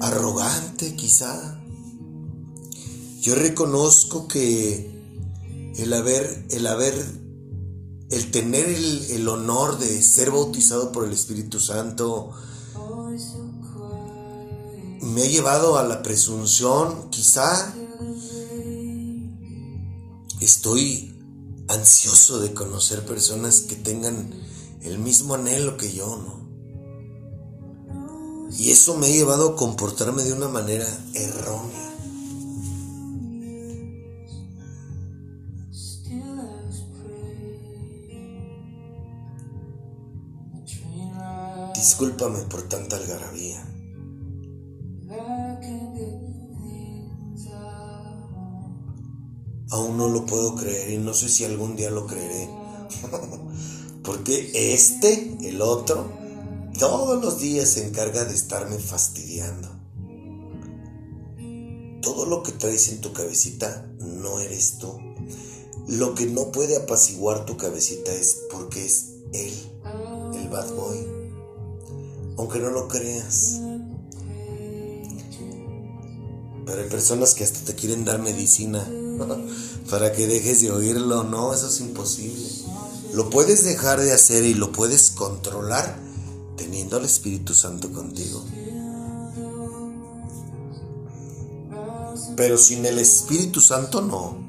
arrogante 0.00 0.94
quizá. 0.94 1.60
Yo 3.20 3.34
reconozco 3.34 4.28
que 4.28 4.90
el 5.76 5.92
haber, 5.92 6.46
el 6.50 6.66
haber, 6.66 6.94
el 8.10 8.30
tener 8.30 8.66
el, 8.66 9.28
honor 9.28 9.78
de 9.78 10.02
ser 10.02 10.30
bautizado 10.30 10.92
por 10.92 11.04
el 11.04 11.12
Espíritu 11.12 11.58
Santo 11.58 12.30
me 15.00 15.22
ha 15.22 15.26
llevado 15.26 15.78
a 15.78 15.84
la 15.84 16.02
presunción, 16.02 17.10
quizá 17.10 17.74
estoy 20.40 21.14
ansioso 21.68 22.38
de 22.40 22.54
conocer 22.54 23.04
personas 23.04 23.62
que 23.62 23.76
tengan 23.76 24.30
el 24.82 24.98
mismo 24.98 25.34
anhelo 25.34 25.76
que 25.76 25.92
yo, 25.92 26.16
¿no? 26.16 26.46
Y 28.56 28.70
eso 28.70 28.96
me 28.96 29.06
ha 29.06 29.10
llevado 29.10 29.50
a 29.50 29.56
comportarme 29.56 30.22
de 30.22 30.32
una 30.32 30.48
manera 30.48 30.86
errónea. 31.14 31.85
Discúlpame 41.98 42.40
por 42.40 42.60
tanta 42.64 42.96
algarabía. 42.96 43.58
Aún 49.70 49.96
no 49.96 50.10
lo 50.10 50.26
puedo 50.26 50.56
creer 50.56 50.90
y 50.90 50.98
no 50.98 51.14
sé 51.14 51.30
si 51.30 51.46
algún 51.46 51.74
día 51.74 51.90
lo 51.90 52.06
creeré. 52.06 52.50
Porque 54.04 54.74
este, 54.74 55.38
el 55.48 55.62
otro, 55.62 56.12
todos 56.78 57.24
los 57.24 57.40
días 57.40 57.70
se 57.70 57.86
encarga 57.86 58.26
de 58.26 58.34
estarme 58.34 58.76
fastidiando. 58.76 59.70
Todo 62.02 62.26
lo 62.26 62.42
que 62.42 62.52
traes 62.52 62.88
en 62.90 63.00
tu 63.00 63.14
cabecita 63.14 63.90
no 64.00 64.38
eres 64.40 64.76
tú. 64.76 64.98
Lo 65.88 66.14
que 66.14 66.26
no 66.26 66.52
puede 66.52 66.76
apaciguar 66.76 67.46
tu 67.46 67.56
cabecita 67.56 68.12
es 68.12 68.42
porque 68.52 68.84
es 68.84 69.14
él, 69.32 69.54
el 70.34 70.48
bad 70.50 70.70
boy. 70.74 71.15
Aunque 72.38 72.58
no 72.58 72.70
lo 72.70 72.88
creas. 72.88 73.60
Pero 76.66 76.82
hay 76.82 76.88
personas 76.88 77.34
que 77.34 77.44
hasta 77.44 77.60
te 77.60 77.74
quieren 77.74 78.04
dar 78.04 78.18
medicina 78.18 78.84
para 79.90 80.12
que 80.12 80.26
dejes 80.26 80.60
de 80.62 80.72
oírlo. 80.72 81.22
No, 81.24 81.54
eso 81.54 81.68
es 81.68 81.80
imposible. 81.80 82.46
Lo 83.14 83.30
puedes 83.30 83.64
dejar 83.64 84.00
de 84.00 84.12
hacer 84.12 84.44
y 84.44 84.54
lo 84.54 84.72
puedes 84.72 85.10
controlar 85.10 85.96
teniendo 86.56 86.96
al 86.96 87.04
Espíritu 87.04 87.54
Santo 87.54 87.92
contigo. 87.92 88.44
Pero 92.36 92.58
sin 92.58 92.84
el 92.84 92.98
Espíritu 92.98 93.60
Santo 93.60 94.02
no. 94.02 94.44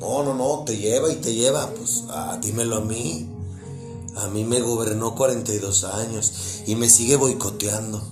No, 0.00 0.24
no, 0.24 0.34
no, 0.34 0.64
te 0.64 0.76
lleva 0.76 1.10
y 1.12 1.16
te 1.16 1.32
lleva. 1.32 1.70
Pues 1.70 2.04
ah, 2.08 2.38
dímelo 2.42 2.78
a 2.78 2.80
mí. 2.80 3.28
A 4.16 4.28
mí 4.28 4.44
me 4.44 4.60
gobernó 4.60 5.14
42 5.14 5.84
años 5.84 6.51
y 6.66 6.76
me 6.76 6.88
sigue 6.88 7.16
boicoteando. 7.16 8.02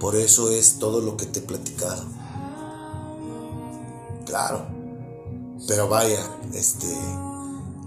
Por 0.00 0.16
eso 0.16 0.50
es 0.50 0.78
todo 0.78 1.00
lo 1.00 1.16
que 1.16 1.26
te 1.26 1.40
he 1.40 1.42
platicado. 1.42 2.04
Claro. 4.24 4.66
Pero 5.66 5.88
vaya, 5.88 6.20
este, 6.54 6.86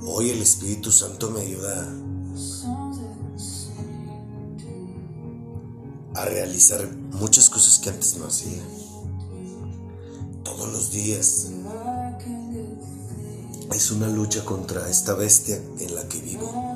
hoy 0.04 0.30
el 0.30 0.42
Espíritu 0.42 0.92
Santo 0.92 1.30
me 1.32 1.42
ayuda 1.42 1.88
a 6.14 6.26
realizar 6.26 6.86
muchas 7.14 7.50
cosas 7.50 7.80
que 7.80 7.90
antes 7.90 8.18
no 8.18 8.26
hacía. 8.26 8.62
Todos 10.44 10.72
los 10.72 10.92
días. 10.92 11.48
Es 13.74 13.92
una 13.92 14.08
lucha 14.10 14.44
contra 14.44 14.90
esta 14.90 15.14
bestia 15.14 15.56
en 15.80 15.96
la 15.96 16.08
que 16.10 16.20
vivo. 16.20 16.71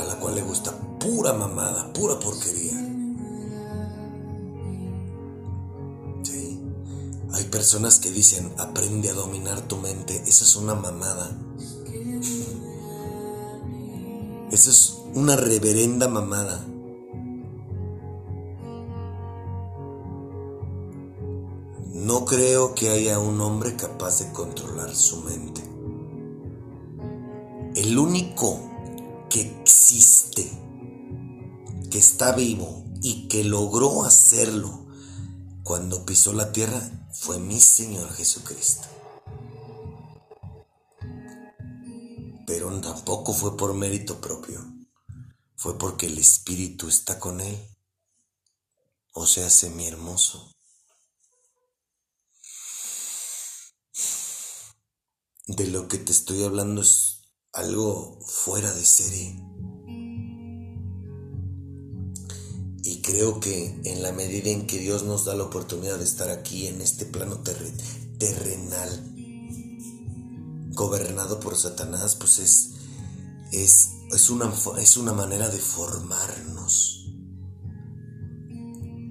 A 0.00 0.04
la 0.04 0.16
cual 0.16 0.34
le 0.34 0.42
gusta 0.42 0.72
pura 0.98 1.34
mamada, 1.34 1.92
pura 1.92 2.18
porquería. 2.18 2.90
Hay 7.32 7.44
personas 7.44 8.00
que 8.00 8.10
dicen, 8.10 8.52
aprende 8.58 9.10
a 9.10 9.14
dominar 9.14 9.60
tu 9.62 9.76
mente. 9.76 10.16
Esa 10.26 10.44
es 10.44 10.56
una 10.56 10.74
mamada. 10.74 11.30
Esa 14.50 14.70
es 14.70 14.98
una 15.14 15.36
reverenda 15.36 16.08
mamada. 16.08 16.66
No 21.92 22.24
creo 22.24 22.74
que 22.74 22.88
haya 22.88 23.18
un 23.18 23.40
hombre 23.40 23.76
capaz 23.76 24.18
de 24.18 24.32
controlar 24.32 24.94
su 24.96 25.18
mente. 25.18 25.62
El 27.76 27.96
único 27.98 28.58
que 29.30 29.42
existe, 29.62 30.50
que 31.90 31.98
está 31.98 32.32
vivo 32.32 32.84
y 33.00 33.28
que 33.28 33.44
logró 33.44 34.04
hacerlo 34.04 34.88
cuando 35.62 36.04
pisó 36.04 36.32
la 36.32 36.52
tierra 36.52 36.80
fue 37.12 37.38
mi 37.38 37.60
Señor 37.60 38.12
Jesucristo. 38.12 38.88
Pero 42.46 42.80
tampoco 42.80 43.32
fue 43.32 43.56
por 43.56 43.74
mérito 43.74 44.20
propio, 44.20 44.60
fue 45.54 45.78
porque 45.78 46.06
el 46.06 46.18
Espíritu 46.18 46.88
está 46.88 47.18
con 47.20 47.40
él. 47.40 47.56
O 49.12 49.26
sea, 49.26 49.46
hace 49.46 49.70
mi 49.70 49.86
hermoso. 49.86 50.52
De 55.46 55.66
lo 55.68 55.88
que 55.88 55.98
te 55.98 56.12
estoy 56.12 56.42
hablando 56.44 56.82
es 56.82 57.19
algo 57.52 58.18
fuera 58.24 58.72
de 58.72 58.84
serie. 58.84 59.36
Y 62.82 63.02
creo 63.02 63.40
que 63.40 63.80
en 63.84 64.02
la 64.02 64.12
medida 64.12 64.50
en 64.50 64.66
que 64.66 64.78
Dios 64.78 65.02
nos 65.04 65.24
da 65.24 65.34
la 65.34 65.44
oportunidad 65.44 65.98
de 65.98 66.04
estar 66.04 66.30
aquí 66.30 66.66
en 66.66 66.80
este 66.80 67.04
plano 67.04 67.42
terrenal, 68.18 69.06
gobernado 70.72 71.40
por 71.40 71.56
Satanás, 71.56 72.16
pues 72.16 72.38
es, 72.38 72.70
es, 73.52 73.90
es, 74.12 74.30
una, 74.30 74.52
es 74.78 74.96
una 74.96 75.12
manera 75.12 75.48
de 75.48 75.58
formarnos 75.58 76.96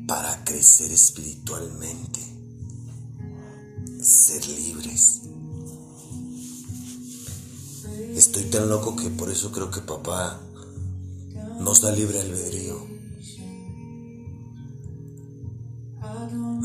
para 0.08 0.44
crecer 0.44 0.92
espiritualmente, 0.92 2.20
ser 4.02 4.48
libres. 4.48 5.29
Estoy 8.20 8.44
tan 8.44 8.68
loco 8.68 8.98
que 8.98 9.10
por 9.10 9.32
eso 9.32 9.50
creo 9.54 9.72
que 9.72 9.80
papá 9.80 10.42
nos 11.62 11.80
da 11.80 11.90
libre 11.90 12.20
albedrío. 12.20 12.76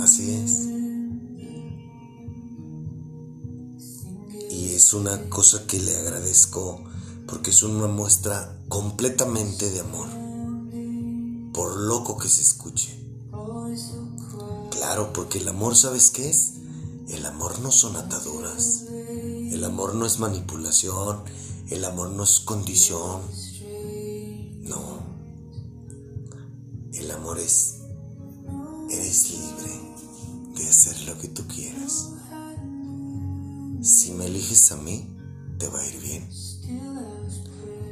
Así 0.01 0.33
es. 0.33 0.67
Y 4.51 4.75
es 4.75 4.93
una 4.95 5.31
cosa 5.31 5.65
que 5.69 5.79
le 5.79 5.97
agradezco 5.97 6.83
porque 7.29 7.51
es 7.51 7.63
una 7.63 7.87
muestra 7.87 8.59
completamente 8.69 9.71
de 9.71 9.79
amor, 9.79 10.09
por 11.53 11.77
loco 11.77 12.19
que 12.19 12.29
se 12.29 12.43
escuche. 12.43 12.99
Claro, 14.73 15.13
porque 15.13 15.39
el 15.39 15.47
amor, 15.47 15.77
¿sabes 15.77 16.11
qué 16.11 16.31
es? 16.31 16.55
El 17.11 17.25
amor 17.25 17.61
no 17.61 17.71
son 17.71 17.95
ataduras, 17.95 18.87
el 19.55 19.63
amor 19.63 19.95
no 19.95 20.05
es 20.05 20.19
manipulación, 20.19 21.23
el 21.71 21.85
amor 21.85 22.11
no 22.11 22.25
es 22.25 22.41
condición, 22.41 23.23
no. 24.63 24.99
El 26.93 27.09
amor 27.13 27.39
es, 27.39 27.77
eres 28.91 29.31
libre 29.31 29.73
de 30.57 30.69
hacer 30.69 31.01
lo 31.03 31.17
que 31.19 31.29
tú 31.29 31.47
quieras. 31.47 32.11
Si 33.81 34.11
me 34.11 34.27
eliges 34.27 34.73
a 34.73 34.77
mí, 34.77 35.09
te 35.57 35.69
va 35.69 35.79
a 35.79 35.87
ir 35.87 36.01
bien. 36.01 36.29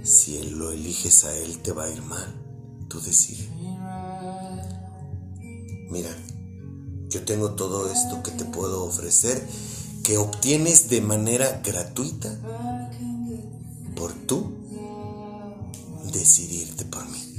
Si 0.03 0.43
lo 0.51 0.73
eliges 0.73 1.23
a 1.25 1.37
él, 1.37 1.59
te 1.59 1.71
va 1.71 1.85
a 1.85 1.91
ir 1.91 2.03
mal. 2.03 2.35
Tú 2.89 3.01
decides. 3.01 3.49
Mira, 5.91 6.11
yo 7.09 7.25
tengo 7.25 7.53
todo 7.53 7.89
esto 7.89 8.21
que 8.25 8.33
te 8.33 8.47
puedo 8.47 8.83
ofrecer, 8.85 9.47
que 10.03 10.19
obtienes 10.19 10.89
de 10.89 11.01
manera 11.01 11.61
gratuita 11.65 12.37
por 13.95 14.13
tú 14.13 14.53
decidirte 16.13 16.85
por 16.85 17.09
mí. 17.09 17.33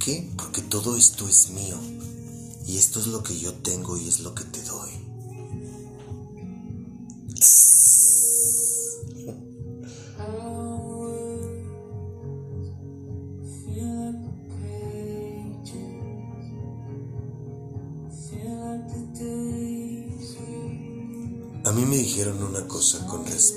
qué? 0.00 0.28
Porque 0.36 0.62
todo 0.62 0.96
esto 0.96 1.28
es 1.28 1.50
mío. 1.50 1.78
Y 2.66 2.78
esto 2.78 2.98
es 2.98 3.06
lo 3.06 3.22
que 3.22 3.38
yo 3.38 3.54
tengo 3.54 3.96
y 3.96 4.08
es 4.08 4.20
lo 4.20 4.34
que 4.34 4.44
te 4.44 4.62
doy. 4.62 4.89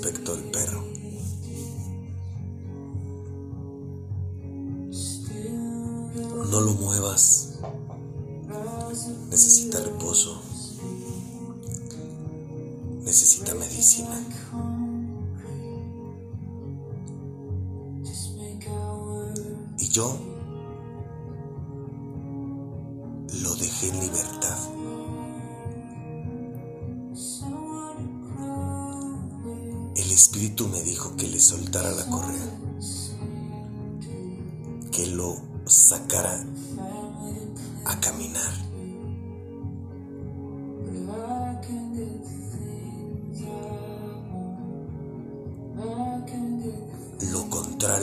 Respecto 0.04 0.32
al 0.32 0.42
perro. 0.50 0.93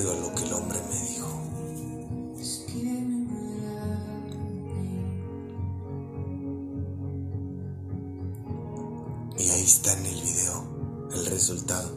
A 0.09 0.15
lo 0.15 0.33
que 0.33 0.43
el 0.43 0.53
hombre 0.53 0.79
me 0.89 0.99
dijo. 1.07 1.27
Y 9.37 9.49
ahí 9.49 9.63
está 9.63 9.93
en 9.93 10.05
el 10.05 10.21
video 10.21 10.71
el 11.13 11.25
resultado. 11.25 11.93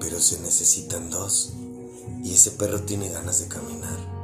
Pero 0.00 0.20
se 0.20 0.40
necesitan 0.40 1.10
dos 1.10 1.54
y 2.22 2.32
ese 2.34 2.52
perro 2.52 2.82
tiene 2.82 3.08
ganas 3.08 3.40
de 3.40 3.48
caminar. 3.48 4.14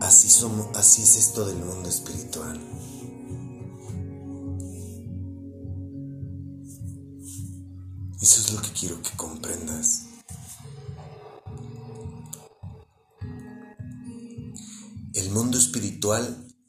Así, 0.00 0.28
somos, 0.28 0.66
así 0.76 1.02
es 1.02 1.16
esto 1.16 1.44
del 1.46 1.58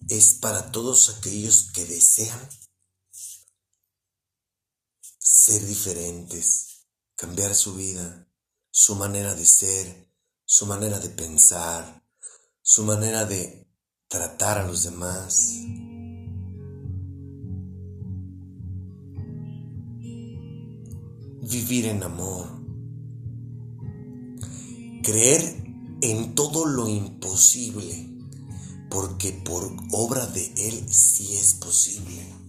es 0.08 0.34
para 0.36 0.72
todos 0.72 1.10
aquellos 1.10 1.72
que 1.72 1.86
desean 1.86 2.40
ser 5.18 5.66
diferentes, 5.66 6.86
cambiar 7.16 7.56
su 7.56 7.74
vida, 7.74 8.28
su 8.70 8.96
manera 8.96 9.34
de 9.34 9.46
ser, 9.46 10.14
su 10.46 10.66
manera 10.66 11.00
de 11.00 11.10
pensar, 11.10 12.06
su 12.62 12.84
manera 12.84 13.26
de 13.26 13.68
tratar 14.08 14.60
a 14.60 14.68
los 14.68 14.84
demás. 14.84 15.56
Vivir 21.42 21.88
en 21.88 22.04
amor. 22.04 22.48
Creer 25.04 25.64
en 26.02 26.36
todo 26.36 26.66
lo 26.66 26.88
imposible, 26.88 28.11
porque 28.92 29.32
por 29.32 29.72
obra 29.92 30.26
de 30.28 30.46
Él 30.58 30.86
sí 30.94 31.36
es 31.36 31.54
posible. 31.56 32.41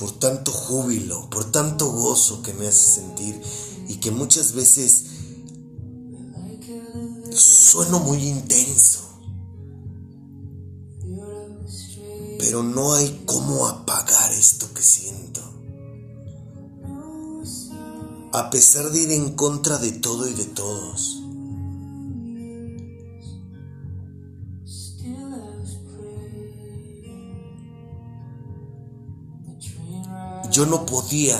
Por 0.00 0.18
tanto 0.18 0.50
júbilo, 0.50 1.30
por 1.30 1.52
tanto 1.52 1.92
gozo 1.92 2.42
que 2.42 2.52
me 2.54 2.66
hace 2.66 3.00
sentir 3.00 3.40
y 3.86 3.96
que 3.96 4.10
muchas 4.10 4.52
veces 4.54 5.04
sueno 7.30 8.00
muy 8.00 8.26
intenso. 8.26 9.00
Pero 12.38 12.64
no 12.64 12.94
hay 12.94 13.22
cómo 13.26 13.68
apagar 13.68 14.32
esto 14.32 14.72
que 14.74 14.82
siento 14.82 15.50
a 18.32 18.48
pesar 18.48 18.90
de 18.90 19.02
ir 19.02 19.10
en 19.10 19.34
contra 19.34 19.78
de 19.78 19.92
todo 19.92 20.28
y 20.28 20.32
de 20.34 20.44
todos. 20.44 21.19
Yo 30.50 30.66
no 30.66 30.84
podía 30.86 31.38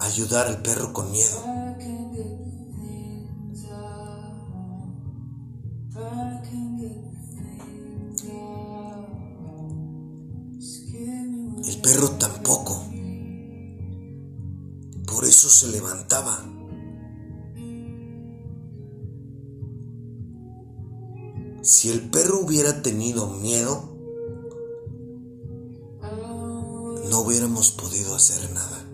ayudar 0.00 0.46
al 0.46 0.62
perro 0.62 0.92
con 0.92 1.10
miedo. 1.10 1.42
El 11.66 11.80
perro 11.80 12.10
tampoco 12.12 12.84
eso 15.24 15.48
se 15.48 15.68
levantaba. 15.68 16.44
Si 21.62 21.90
el 21.90 22.10
perro 22.10 22.40
hubiera 22.40 22.82
tenido 22.82 23.28
miedo, 23.28 23.93
hubiéramos 27.24 27.72
podido 27.72 28.14
hacer 28.14 28.50
nada. 28.52 28.84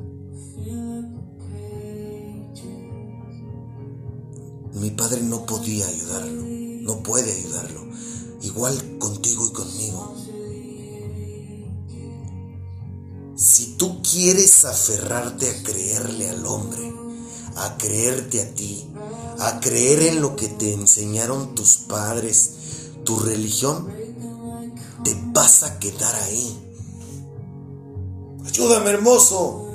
Mi 4.75 4.91
padre 4.93 5.21
no 5.23 5.45
podía 5.47 5.87
ayudarlo, 5.87 6.43
no 6.43 7.03
puede 7.03 7.33
ayudarlo, 7.33 7.87
igual 8.43 8.99
contigo 8.99 9.47
y 9.47 9.53
conmigo. 9.53 10.15
Si 13.37 13.75
tú 13.77 14.01
quieres 14.03 14.65
aferrarte 14.65 15.51
a 15.51 15.63
creerle 15.63 16.29
al 16.31 16.47
hombre, 16.47 16.95
a 17.57 17.77
creerte 17.79 18.43
a 18.43 18.55
ti, 18.55 18.87
a 19.39 19.59
creer 19.61 20.03
en 20.03 20.21
lo 20.21 20.37
que 20.37 20.49
te 20.49 20.73
enseñaron 20.73 21.55
tus 21.55 21.79
padres, 21.79 22.53
tu 23.05 23.19
religión, 23.19 23.89
te 25.03 25.19
vas 25.33 25.63
a 25.65 25.79
quedar 25.79 26.15
ahí. 26.15 26.70
Ayúdame, 28.47 28.91
hermoso. 28.91 29.67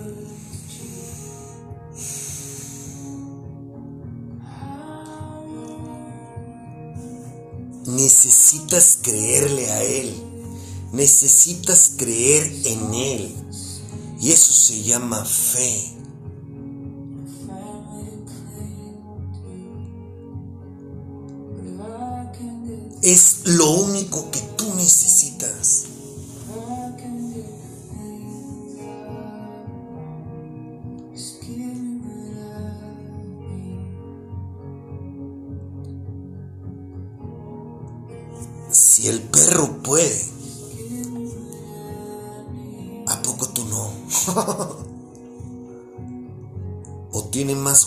Necesitas 7.88 9.00
creerle 9.02 9.72
a 9.72 9.84
Él. 9.84 10.14
Necesitas 10.92 11.92
creer 11.98 12.52
en 12.66 12.94
Él. 12.94 13.36
Y 14.20 14.32
eso 14.32 14.54
se 14.54 14.82
llama 14.84 15.24
fe. 15.24 15.92
Es 23.02 23.42
lo 23.46 23.70
único 23.72 24.32
que 24.32 24.40
tú 24.58 24.74
necesitas. 24.74 25.86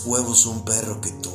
Huevos 0.05 0.45
un 0.45 0.63
perro 0.63 1.01
que 1.01 1.11
tú? 1.11 1.28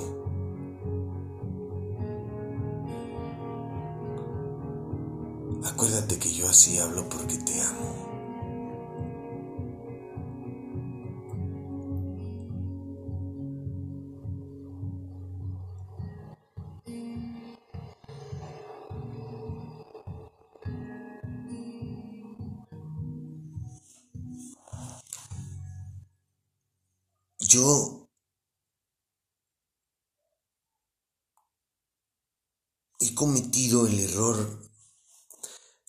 Cometido 33.14 33.86
el 33.86 33.98
error. 34.00 34.60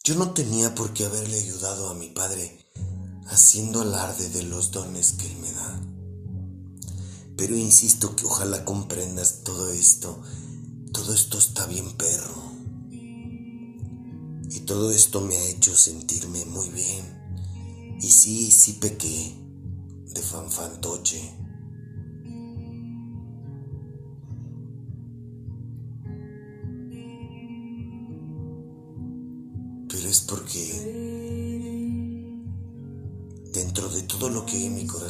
Yo 0.04 0.16
no 0.16 0.32
tenía 0.32 0.76
por 0.76 0.94
qué 0.94 1.06
haberle 1.06 1.38
ayudado 1.38 1.90
a 1.90 1.96
mi 1.96 2.10
padre 2.10 2.66
haciendo 3.28 3.82
alarde 3.82 4.30
de 4.30 4.44
los 4.44 4.72
dones 4.72 5.14
que 5.14 5.28
él 5.28 5.38
me 5.38 5.52
da. 5.52 5.82
Pero 7.38 7.58
insisto 7.58 8.16
que 8.16 8.26
ojalá 8.26 8.64
comprendas 8.64 9.44
todo 9.44 9.72
esto. 9.72 10.22
Todo 10.94 11.14
esto 11.14 11.38
está 11.38 11.66
bien 11.66 11.92
perro. 11.98 12.44
Y 14.50 14.62
todo 14.62 14.92
esto 14.92 15.22
me 15.22 15.36
ha 15.36 15.46
hecho 15.48 15.76
sentirme 15.76 16.46
muy 16.46 16.70
bien. 16.70 17.98
Y 18.02 18.10
sí, 18.10 18.52
sí 18.52 18.74
pequé 18.74 19.36
de 20.14 20.22
fanfantoche. 20.22 21.45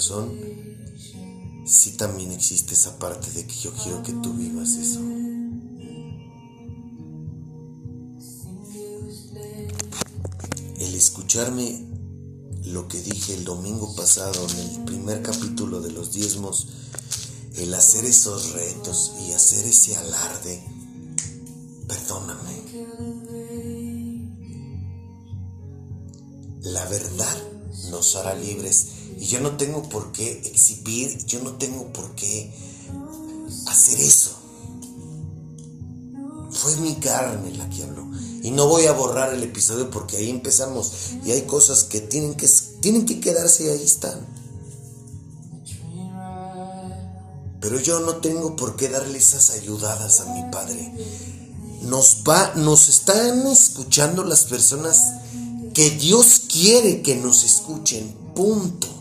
Corazón, 0.08 0.38
sí 1.65 1.91
también 1.91 2.32
existe 2.32 2.74
esa 2.74 3.00
parte 3.00 3.32
de 3.32 3.46
que 3.46 3.56
yo 3.56 3.72
quiero 3.74 4.04
que 4.04 4.13
tú 4.13 4.34
vivas 4.34 4.74
eso. 4.74 5.00
El 10.80 10.94
escucharme 10.94 11.86
lo 12.65 12.88
que 12.88 13.00
dije 13.02 13.34
el 13.34 13.46
domingo 13.46 13.96
pasado 13.96 14.48
en 14.50 14.58
el 14.58 14.84
primer 14.86 15.22
capítulo 15.22 15.82
de 15.82 15.91
los 15.91 16.13
diezmos, 16.13 16.68
el 17.56 17.74
hacer 17.74 18.06
esos 18.06 18.52
retos 18.54 19.13
y 19.28 19.32
hacer 19.32 19.65
ese 19.65 19.96
alarde, 19.96 20.63
perdóname. 21.88 22.65
La 26.62 26.86
verdad 26.86 27.38
nos 27.89 28.15
hará 28.15 28.36
libres 28.36 28.94
y 29.17 29.25
yo 29.25 29.39
no 29.39 29.58
tengo 29.58 29.88
por 29.89 30.12
qué 30.12 30.41
exhibir, 30.45 31.25
yo 31.25 31.41
no 31.41 31.54
tengo 31.54 31.91
por 31.93 32.15
qué 32.15 32.51
hacer 33.67 33.99
eso. 33.99 34.32
Fue 36.51 36.75
mi 36.78 36.95
carne 36.95 37.56
la 37.58 37.69
que 37.69 37.84
habló. 37.84 38.06
Y 38.41 38.51
no 38.51 38.67
voy 38.67 38.86
a 38.86 38.91
borrar 38.91 39.34
el 39.34 39.43
episodio 39.43 39.89
porque 39.89 40.17
ahí 40.17 40.30
empezamos. 40.30 40.91
Y 41.25 41.32
hay 41.32 41.41
cosas 41.43 41.84
que 41.84 41.99
tienen 41.99 42.36
que, 42.36 42.47
tienen 42.80 43.06
que 43.06 43.19
quedarse 43.19 43.65
y 43.65 43.69
ahí 43.69 43.84
están. 43.84 44.25
Pero 47.60 47.80
yo 47.80 47.99
no 48.01 48.17
tengo 48.17 48.56
por 48.56 48.75
qué 48.75 48.89
darle 48.89 49.17
esas 49.17 49.49
ayudadas 49.49 50.21
a 50.21 50.25
mi 50.34 50.51
padre. 50.51 50.93
Nos 51.82 52.23
va, 52.28 52.54
nos 52.56 52.89
están 52.89 53.47
escuchando 53.47 54.23
las 54.23 54.45
personas 54.45 55.01
que 55.73 55.89
Dios 55.89 56.41
quiere 56.47 57.01
que 57.01 57.15
nos 57.15 57.43
escuchen. 57.43 58.15
Punto. 58.36 58.94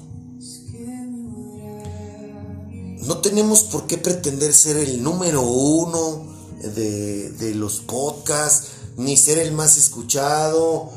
No 3.07 3.19
tenemos 3.19 3.65
por 3.65 3.87
qué 3.87 3.99
pretender 3.99 4.55
ser 4.55 4.77
el 4.77 5.03
número 5.03 5.43
uno 5.43 6.27
de, 6.63 7.31
de 7.31 7.55
los 7.55 7.81
podcasts 7.81 8.69
ni 8.97 9.17
ser 9.17 9.39
el 9.39 9.53
más 9.53 9.77
escuchado, 9.77 10.91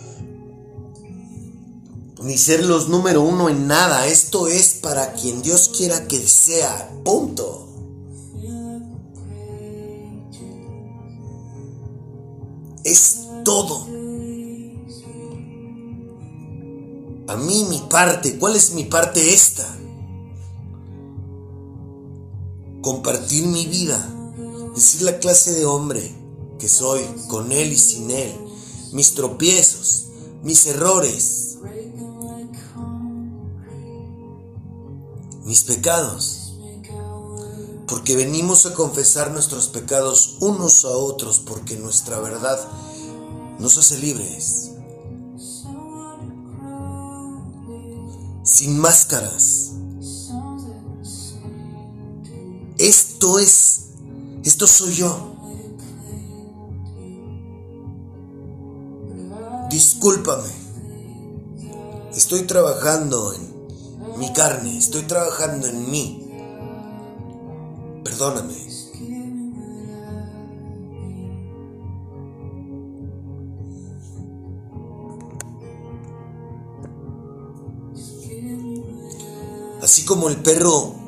ni 2.21 2.37
ser 2.37 2.65
los 2.65 2.89
número 2.89 3.21
uno 3.21 3.49
en 3.49 3.67
nada. 3.67 4.07
Esto 4.07 4.47
es 4.47 4.75
para 4.75 5.13
quien 5.13 5.41
Dios 5.41 5.71
quiera 5.75 6.07
que 6.07 6.25
sea. 6.27 6.91
Punto. 7.03 7.67
Es 12.83 13.19
todo. 13.43 13.87
A 17.27 17.35
mí 17.35 17.65
mi 17.69 17.79
parte, 17.89 18.37
¿cuál 18.37 18.55
es 18.55 18.71
mi 18.71 18.85
parte 18.85 19.33
esta? 19.33 19.76
Compartir 22.87 23.45
mi 23.45 23.65
vida, 23.65 23.99
decir 24.73 25.01
la 25.01 25.19
clase 25.19 25.53
de 25.53 25.65
hombre 25.65 26.09
que 26.57 26.69
soy 26.69 27.03
con 27.27 27.51
Él 27.51 27.73
y 27.73 27.77
sin 27.77 28.09
Él, 28.09 28.33
mis 28.93 29.13
tropiezos, 29.13 30.05
mis 30.41 30.65
errores, 30.67 31.57
mis 35.43 35.63
pecados, 35.65 36.53
porque 37.89 38.15
venimos 38.15 38.65
a 38.65 38.73
confesar 38.73 39.31
nuestros 39.31 39.67
pecados 39.67 40.37
unos 40.39 40.85
a 40.85 40.91
otros, 40.91 41.39
porque 41.39 41.75
nuestra 41.75 42.21
verdad 42.21 42.57
nos 43.59 43.77
hace 43.77 43.97
libres, 43.97 44.71
sin 48.45 48.79
máscaras. 48.79 49.73
Esto 52.87 53.37
es, 53.37 53.89
esto 54.45 54.65
soy 54.65 54.93
yo. 54.93 55.33
discúlpame. 59.69 60.49
Estoy 62.15 62.43
trabajando 62.43 63.33
en 63.33 64.17
mi 64.17 64.31
carne, 64.31 64.77
estoy 64.77 65.03
trabajando 65.03 65.67
en 65.67 65.91
mí. 65.91 66.31
Perdóname. 68.05 68.55
Así 79.81 80.05
como 80.05 80.29
el 80.29 80.37
perro 80.37 81.06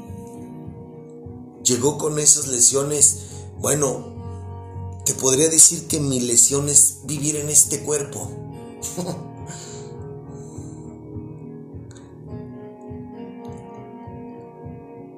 llegó 1.70 1.98
con 2.00 2.20
esas 2.20 2.48
lesiones, 2.48 3.20
bueno, 3.60 5.02
te 5.06 5.14
podría 5.14 5.50
decir 5.50 5.88
que 5.88 6.00
mi 6.00 6.20
lesión 6.20 6.68
es 6.68 7.02
vivir 7.04 7.36
en 7.36 7.50
este 7.50 7.82
cuerpo. 7.82 8.32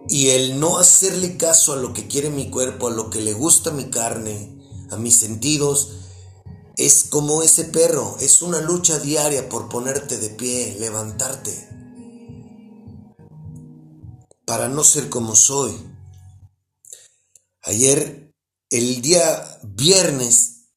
y 0.10 0.30
el 0.30 0.60
no 0.60 0.78
hacerle 0.78 1.38
caso 1.38 1.72
a 1.74 1.78
lo 1.78 1.94
que 1.94 2.08
quiere 2.08 2.30
mi 2.30 2.50
cuerpo, 2.50 2.90
a 2.90 2.92
lo 2.92 3.10
que 3.10 3.22
le 3.22 3.32
gusta 3.34 3.72
mi 3.72 3.90
carne, 3.90 4.60
a 4.90 4.98
mis 4.98 5.16
sentidos, 5.16 5.92
es 6.76 7.06
como 7.10 7.44
ese 7.44 7.64
perro, 7.64 8.18
es 8.20 8.42
una 8.42 8.60
lucha 8.60 9.00
diaria 9.00 9.48
por 9.48 9.70
ponerte 9.70 10.18
de 10.18 10.32
pie, 10.32 10.76
levantarte, 10.80 11.70
para 14.46 14.68
no 14.68 14.84
ser 14.84 15.08
como 15.08 15.34
soy. 15.38 15.91
Ayer, 17.64 18.34
el 18.70 19.02
día 19.02 19.60
viernes, 19.64 20.70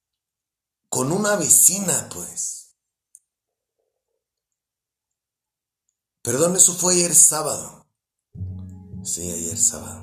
con 0.88 1.12
una 1.12 1.37
vecina, 1.37 2.09
pues, 2.12 2.55
Perdón, 6.24 6.57
eso 6.57 6.72
fue 6.72 6.95
ayer 6.95 7.14
sábado. 7.14 7.87
Sí, 9.03 9.30
ayer 9.30 9.59
sábado. 9.59 10.03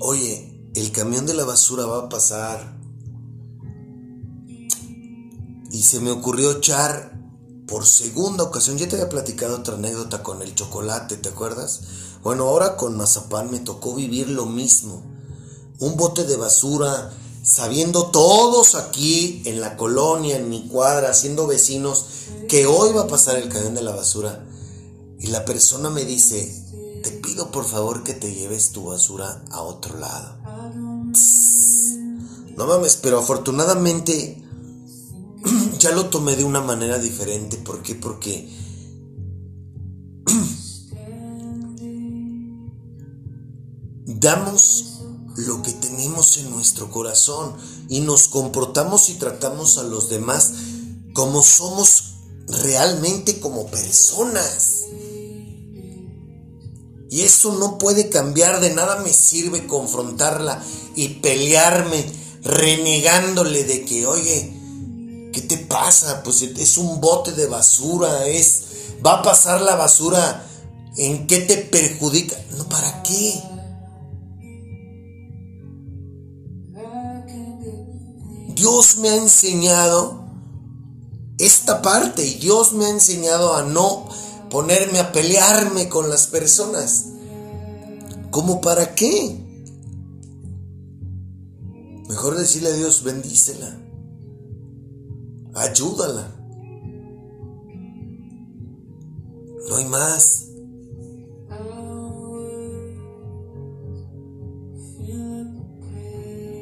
Oye, 0.00 0.70
el 0.76 0.92
camión 0.92 1.26
de 1.26 1.34
la 1.34 1.44
basura 1.44 1.84
va 1.84 2.04
a 2.04 2.08
pasar. 2.08 2.78
Y 5.72 5.82
se 5.82 5.98
me 5.98 6.12
ocurrió 6.12 6.52
echar 6.52 7.20
por 7.66 7.86
segunda 7.86 8.44
ocasión. 8.44 8.78
Ya 8.78 8.86
te 8.86 8.94
había 8.94 9.08
platicado 9.08 9.56
otra 9.56 9.74
anécdota 9.74 10.22
con 10.22 10.42
el 10.42 10.54
chocolate, 10.54 11.16
¿te 11.16 11.30
acuerdas? 11.30 11.80
Bueno, 12.22 12.44
ahora 12.44 12.76
con 12.76 12.96
mazapán 12.96 13.50
me 13.50 13.58
tocó 13.58 13.94
vivir 13.94 14.28
lo 14.28 14.46
mismo. 14.46 15.02
Un 15.80 15.96
bote 15.96 16.24
de 16.24 16.36
basura 16.36 17.12
sabiendo 17.42 18.06
todos 18.06 18.76
aquí 18.76 19.42
en 19.46 19.60
la 19.60 19.76
colonia, 19.76 20.36
en 20.36 20.48
mi 20.48 20.68
cuadra, 20.68 21.12
siendo 21.14 21.48
vecinos, 21.48 22.06
que 22.48 22.66
hoy 22.66 22.92
va 22.92 23.02
a 23.02 23.06
pasar 23.08 23.36
el 23.36 23.48
camión 23.48 23.74
de 23.74 23.82
la 23.82 23.90
basura. 23.90 24.46
Y 25.18 25.28
la 25.28 25.44
persona 25.44 25.90
me 25.90 26.04
dice, 26.04 27.00
te 27.02 27.10
pido 27.10 27.50
por 27.50 27.64
favor 27.64 28.04
que 28.04 28.14
te 28.14 28.32
lleves 28.32 28.70
tu 28.70 28.84
basura 28.84 29.42
a 29.50 29.62
otro 29.62 29.98
lado. 29.98 30.36
No 32.56 32.66
mames, 32.66 32.96
pero 33.02 33.18
afortunadamente 33.18 34.40
ya 35.78 35.90
lo 35.90 36.06
tomé 36.06 36.36
de 36.36 36.44
una 36.44 36.60
manera 36.60 36.98
diferente. 36.98 37.56
¿Por 37.56 37.82
qué? 37.82 37.96
Porque 37.96 38.48
damos 44.22 45.00
lo 45.36 45.62
que 45.62 45.72
tenemos 45.72 46.38
en 46.38 46.50
nuestro 46.50 46.90
corazón 46.90 47.56
y 47.88 48.00
nos 48.00 48.28
comportamos 48.28 49.10
y 49.10 49.14
tratamos 49.14 49.78
a 49.78 49.82
los 49.82 50.08
demás 50.08 50.52
como 51.12 51.42
somos 51.42 52.14
realmente 52.46 53.40
como 53.40 53.66
personas. 53.66 54.84
Y 57.10 57.20
eso 57.20 57.52
no 57.58 57.76
puede 57.76 58.08
cambiar, 58.08 58.60
de 58.60 58.72
nada 58.74 59.02
me 59.02 59.12
sirve 59.12 59.66
confrontarla 59.66 60.62
y 60.94 61.08
pelearme 61.20 62.10
renegándole 62.42 63.64
de 63.64 63.84
que, 63.84 64.06
oye, 64.06 65.30
¿qué 65.32 65.42
te 65.42 65.58
pasa? 65.58 66.22
Pues 66.22 66.40
es 66.42 66.78
un 66.78 67.00
bote 67.00 67.32
de 67.32 67.46
basura, 67.46 68.26
es 68.26 68.62
va 69.04 69.18
a 69.18 69.22
pasar 69.22 69.60
la 69.60 69.74
basura, 69.74 70.46
¿en 70.96 71.26
qué 71.26 71.40
te 71.40 71.58
perjudica? 71.58 72.36
No, 72.56 72.66
¿para 72.68 73.02
qué? 73.02 73.42
Dios 78.62 78.98
me 78.98 79.08
ha 79.08 79.16
enseñado 79.16 80.24
esta 81.36 81.82
parte 81.82 82.24
y 82.24 82.34
Dios 82.34 82.72
me 82.74 82.84
ha 82.84 82.90
enseñado 82.90 83.56
a 83.56 83.64
no 83.64 84.08
ponerme 84.50 85.00
a 85.00 85.10
pelearme 85.10 85.88
con 85.88 86.08
las 86.08 86.28
personas. 86.28 87.06
¿Cómo 88.30 88.60
para 88.60 88.94
qué? 88.94 89.36
Mejor 92.08 92.38
decirle 92.38 92.68
a 92.68 92.74
Dios, 92.74 93.02
bendícela, 93.02 93.80
ayúdala. 95.56 96.32
No 99.68 99.74
hay 99.74 99.84
más. 99.86 100.44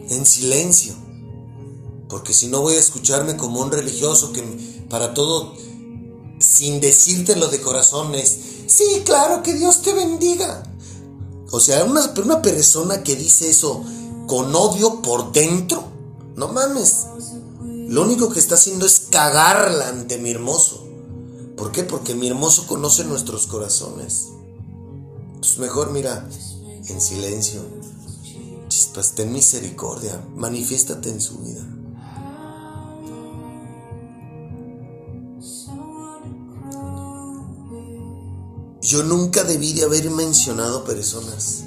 En 0.08 0.24
silencio. 0.24 0.99
Porque 2.10 2.34
si 2.34 2.48
no 2.48 2.60
voy 2.60 2.74
a 2.74 2.80
escucharme 2.80 3.36
como 3.36 3.60
un 3.60 3.70
religioso 3.70 4.32
que 4.32 4.42
para 4.90 5.14
todo, 5.14 5.54
sin 6.40 6.80
decírtelo 6.80 7.48
de 7.48 7.60
corazones, 7.60 8.36
sí, 8.66 9.02
claro, 9.04 9.42
que 9.44 9.54
Dios 9.54 9.80
te 9.82 9.94
bendiga. 9.94 10.64
O 11.52 11.60
sea, 11.60 11.84
una, 11.84 12.12
una 12.22 12.42
persona 12.42 13.02
que 13.04 13.14
dice 13.14 13.48
eso 13.48 13.82
con 14.26 14.54
odio 14.54 15.00
por 15.02 15.32
dentro, 15.32 15.84
no 16.34 16.48
mames. 16.48 17.06
Lo 17.88 18.02
único 18.02 18.30
que 18.30 18.40
está 18.40 18.56
haciendo 18.56 18.86
es 18.86 19.00
cagarla 19.10 19.88
ante 19.88 20.18
mi 20.18 20.30
hermoso. 20.30 20.86
¿Por 21.56 21.72
qué? 21.72 21.84
Porque 21.84 22.14
mi 22.14 22.28
hermoso 22.28 22.66
conoce 22.66 23.04
nuestros 23.04 23.46
corazones. 23.46 24.28
Pues 25.38 25.58
mejor 25.58 25.90
mira, 25.90 26.28
en 26.88 27.00
silencio. 27.00 27.60
Chispas, 28.68 29.12
ten 29.14 29.32
misericordia, 29.32 30.24
manifiéstate 30.36 31.10
en 31.10 31.20
su 31.20 31.38
vida. 31.38 31.66
Yo 38.90 39.04
nunca 39.04 39.44
debí 39.44 39.72
de 39.72 39.84
haber 39.84 40.10
mencionado 40.10 40.82
personas, 40.82 41.62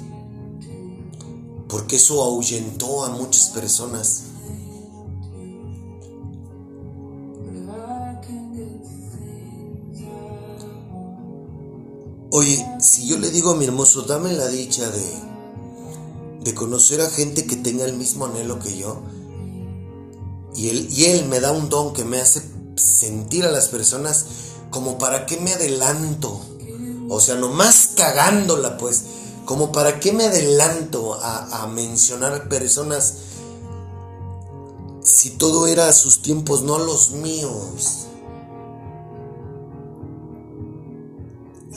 porque 1.70 1.96
eso 1.96 2.22
ahuyentó 2.22 3.02
a 3.02 3.08
muchas 3.08 3.48
personas. 3.48 4.24
Oye, 12.30 12.62
si 12.78 13.06
yo 13.06 13.16
le 13.16 13.30
digo 13.30 13.52
a 13.52 13.56
mi 13.56 13.64
hermoso, 13.64 14.02
dame 14.02 14.34
la 14.34 14.48
dicha 14.48 14.90
de, 14.90 15.06
de 16.42 16.54
conocer 16.54 17.00
a 17.00 17.08
gente 17.08 17.46
que 17.46 17.56
tenga 17.56 17.86
el 17.86 17.94
mismo 17.94 18.26
anhelo 18.26 18.58
que 18.58 18.76
yo, 18.76 19.00
y 20.54 20.68
él, 20.68 20.88
y 20.90 21.04
él 21.06 21.26
me 21.28 21.40
da 21.40 21.52
un 21.52 21.70
don 21.70 21.94
que 21.94 22.04
me 22.04 22.20
hace 22.20 22.42
sentir 22.76 23.46
a 23.46 23.50
las 23.50 23.68
personas 23.68 24.26
como 24.68 24.98
para 24.98 25.24
qué 25.24 25.38
me 25.38 25.54
adelanto, 25.54 26.38
o 27.14 27.20
sea, 27.20 27.34
nomás 27.36 27.90
cagándola, 27.96 28.76
pues, 28.78 29.04
como 29.44 29.72
para 29.72 30.00
qué 30.00 30.12
me 30.12 30.24
adelanto 30.24 31.14
a, 31.14 31.62
a 31.62 31.66
mencionar 31.66 32.48
personas 32.48 33.14
si 35.04 35.30
todo 35.30 35.66
era 35.66 35.88
a 35.88 35.92
sus 35.92 36.22
tiempos, 36.22 36.62
no 36.62 36.78
los 36.78 37.10
míos. 37.10 38.06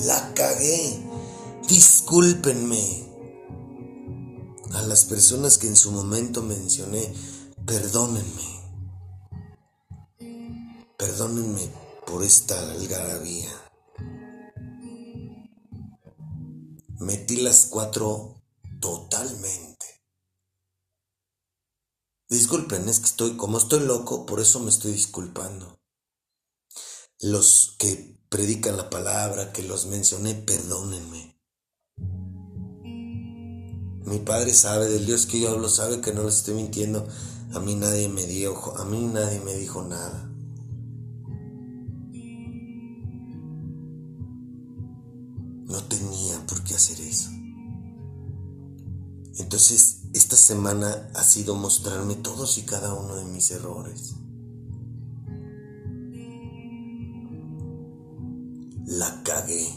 La 0.06 0.34
cagué. 0.34 1.04
Discúlpenme. 1.68 3.06
A 4.74 4.82
las 4.84 5.04
personas 5.06 5.58
que 5.58 5.68
en 5.68 5.76
su 5.76 5.92
momento 5.92 6.42
mencioné, 6.42 7.14
perdónenme. 7.66 8.58
Perdónenme 10.98 11.70
por 12.06 12.24
esta 12.24 12.58
algarabía. 12.72 13.67
Metí 17.00 17.38
las 17.38 17.68
cuatro 17.68 18.42
totalmente. 18.80 19.86
Disculpen, 22.28 22.90
es 22.90 23.00
que 23.00 23.06
estoy, 23.06 23.38
como 23.38 23.60
estoy 23.60 23.82
loco, 23.82 24.26
por 24.26 24.40
eso 24.40 24.60
me 24.60 24.70
estoy 24.70 24.94
disculpando. 24.94 25.80
Los 27.20 27.76
que 27.78 28.20
predican 28.30 28.78
la 28.78 28.90
palabra, 28.90 29.54
que 29.54 29.62
los 29.62 29.86
mencioné, 29.86 30.34
perdónenme. 30.34 31.40
Mi 34.06 34.18
padre 34.20 34.56
sabe, 34.56 34.90
del 34.90 35.06
Dios 35.06 35.28
que 35.28 35.40
yo 35.40 35.52
hablo, 35.52 35.70
sabe 35.70 36.02
que 36.02 36.14
no 36.14 36.24
les 36.24 36.38
estoy 36.38 36.56
mintiendo. 36.56 37.08
A 37.54 37.60
mí 37.60 37.76
nadie 37.76 38.10
me 38.10 38.26
dio, 38.26 38.76
a 38.76 38.86
mí 38.86 39.02
nadie 39.06 39.40
me 39.42 39.54
dijo 39.54 39.84
nada. 39.84 40.27
Entonces, 49.38 50.00
esta 50.14 50.36
semana 50.36 51.10
ha 51.14 51.24
sido 51.24 51.56
mostrarme 51.56 52.16
todos 52.16 52.58
y 52.58 52.64
cada 52.64 52.94
uno 52.94 53.16
de 53.16 53.26
mis 53.26 53.52
errores. 53.52 54.16
la 58.88 59.22
cagué. 59.24 59.68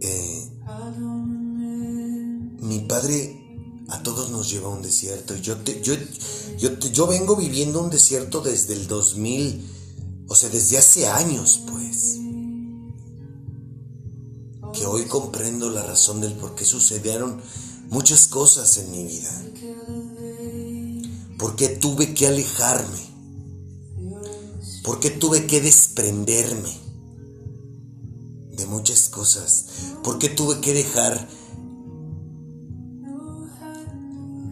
Eh, 0.00 0.50
mi 2.60 2.80
padre 2.80 3.40
a 3.88 4.02
todos 4.02 4.30
nos 4.30 4.50
lleva 4.50 4.68
a 4.68 4.70
un 4.70 4.82
desierto. 4.82 5.36
Yo, 5.36 5.62
yo, 5.82 5.94
yo, 6.58 6.78
yo 6.78 7.06
vengo 7.06 7.36
viviendo 7.36 7.80
un 7.80 7.90
desierto 7.90 8.40
desde 8.40 8.74
el 8.74 8.86
2000, 8.88 9.64
o 10.28 10.34
sea, 10.34 10.48
desde 10.48 10.78
hace 10.78 11.06
años, 11.06 11.63
razón 15.94 16.20
del 16.20 16.32
por 16.34 16.54
qué 16.54 16.64
sucedieron 16.64 17.40
muchas 17.88 18.26
cosas 18.26 18.78
en 18.78 18.90
mi 18.90 19.04
vida 19.04 19.30
porque 21.38 21.68
tuve 21.68 22.14
que 22.14 22.26
alejarme, 22.26 22.98
porque 24.82 25.10
tuve 25.10 25.46
que 25.46 25.60
desprenderme 25.60 26.72
de 28.56 28.66
muchas 28.66 29.08
cosas, 29.08 29.66
porque 30.02 30.28
tuve 30.28 30.60
que 30.60 30.72
dejar 30.72 31.28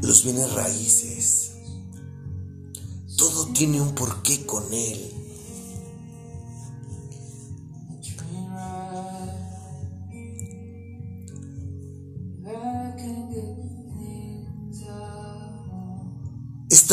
los 0.03 0.25
bienes 0.25 0.53
raíces. 0.53 1.53
Todo 3.17 3.47
tiene 3.53 3.81
un 3.81 3.95
porqué 3.95 4.45
con 4.45 4.73
él. 4.73 5.22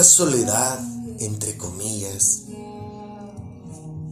Soledad, 0.10 0.80
entre 1.20 1.55
comillas, 1.55 2.45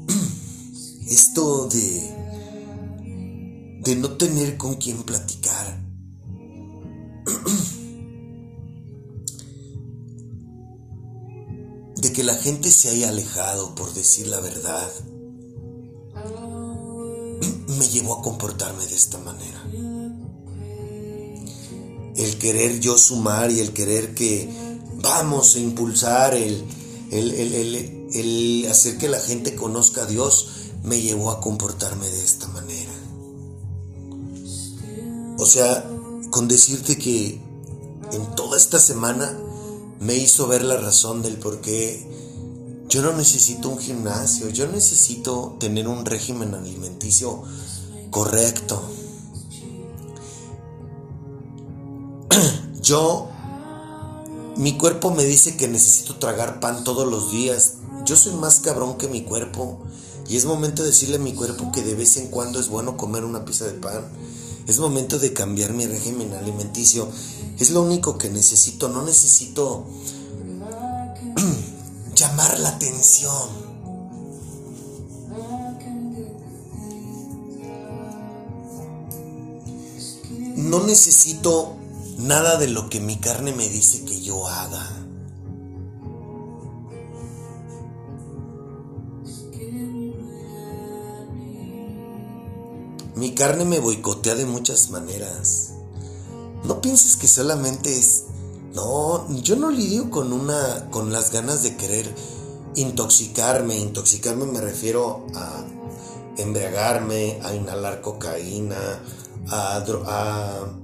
esto 1.09 1.67
de, 1.67 3.81
de 3.83 3.95
no 3.95 4.11
tener 4.11 4.57
con 4.57 4.75
quién 4.75 5.01
platicar, 5.03 5.83
de 11.95 12.13
que 12.13 12.23
la 12.23 12.35
gente 12.35 12.69
se 12.71 12.89
haya 12.89 13.09
alejado 13.09 13.73
por 13.73 13.91
decir 13.93 14.27
la 14.27 14.39
verdad, 14.39 14.87
me 17.79 17.89
llevó 17.89 18.19
a 18.19 18.21
comportarme 18.21 18.85
de 18.85 18.95
esta 18.95 19.17
manera. 19.17 19.63
El 22.15 22.37
querer 22.37 22.79
yo 22.79 22.97
sumar 22.97 23.51
y 23.51 23.59
el 23.59 23.73
querer 23.73 24.15
que 24.15 24.66
vamos 25.07 25.55
a 25.55 25.59
impulsar 25.59 26.35
el, 26.35 26.65
el, 27.11 28.67
hacer 28.69 28.97
que 28.97 29.07
la 29.07 29.19
gente 29.19 29.55
conozca 29.55 30.03
a 30.03 30.05
Dios, 30.05 30.49
me 30.83 31.01
llevó 31.01 31.31
a 31.31 31.39
comportarme 31.39 32.05
de 32.07 32.23
esta 32.23 32.47
manera. 32.49 32.91
O 35.39 35.45
sea, 35.45 35.89
con 36.29 36.47
decirte 36.47 36.97
que 36.97 37.39
en 38.11 38.35
toda 38.35 38.57
esta 38.57 38.79
semana 38.79 39.37
me 40.01 40.15
hizo 40.15 40.47
ver 40.47 40.63
la 40.63 40.77
razón 40.77 41.21
del 41.21 41.37
por 41.37 41.61
qué 41.61 42.05
Yo 42.89 43.01
no 43.01 43.13
necesito 43.13 43.69
un 43.69 43.79
gimnasio, 43.79 44.49
yo 44.49 44.67
necesito 44.67 45.55
tener 45.59 45.87
un 45.87 46.05
régimen 46.05 46.53
alimenticio 46.53 47.43
correcto. 48.11 48.81
Yo, 52.81 53.29
mi 54.57 54.75
cuerpo 54.75 55.11
me 55.11 55.23
dice 55.23 55.55
que 55.55 55.67
necesito 55.67 56.15
tragar 56.15 56.59
pan 56.59 56.83
todos 56.83 57.07
los 57.07 57.31
días. 57.31 57.73
Yo 58.05 58.15
soy 58.15 58.33
más 58.33 58.59
cabrón 58.59 58.97
que 58.97 59.07
mi 59.07 59.21
cuerpo. 59.23 59.79
Y 60.27 60.35
es 60.35 60.45
momento 60.45 60.81
de 60.81 60.89
decirle 60.89 61.17
a 61.17 61.19
mi 61.19 61.33
cuerpo 61.33 61.71
que 61.71 61.83
de 61.83 61.93
vez 61.93 62.17
en 62.17 62.27
cuando 62.27 62.59
es 62.59 62.67
bueno 62.67 62.97
comer 62.97 63.23
una 63.23 63.45
pieza 63.45 63.65
de 63.65 63.73
pan. 63.73 64.03
Es 64.65 64.79
momento 64.79 65.19
de 65.19 65.31
cambiar 65.31 65.73
mi 65.73 65.85
régimen 65.85 66.33
alimenticio. 66.33 67.07
Es 67.59 67.69
lo 67.69 67.83
único 67.83 68.17
que 68.17 68.29
necesito. 68.29 68.89
No 68.89 69.03
necesito 69.03 69.85
llamar 72.15 72.59
la 72.59 72.69
atención. 72.69 73.67
No 80.55 80.83
necesito 80.83 81.76
nada 82.17 82.57
de 82.57 82.67
lo 82.67 82.89
que 82.89 82.99
mi 82.99 83.17
carne 83.17 83.53
me 83.53 83.69
dice 83.69 84.03
que 84.05 84.21
yo 84.21 84.47
haga. 84.47 85.03
Mi 93.15 93.33
carne 93.33 93.65
me 93.65 93.79
boicotea 93.79 94.35
de 94.35 94.45
muchas 94.45 94.91
maneras. 94.91 95.73
No 96.63 96.81
pienses 96.81 97.15
que 97.15 97.27
solamente 97.27 97.97
es 97.97 98.25
no, 98.75 99.27
yo 99.41 99.55
no 99.55 99.71
lidio 99.71 100.11
con 100.11 100.31
una 100.33 100.89
con 100.91 101.11
las 101.11 101.31
ganas 101.31 101.63
de 101.63 101.75
querer 101.77 102.13
intoxicarme. 102.75 103.75
Intoxicarme 103.77 104.45
me 104.45 104.61
refiero 104.61 105.25
a 105.33 105.65
embriagarme, 106.37 107.39
a 107.43 107.55
inhalar 107.55 108.01
cocaína, 108.01 109.01
a, 109.49 109.77
a 109.77 110.77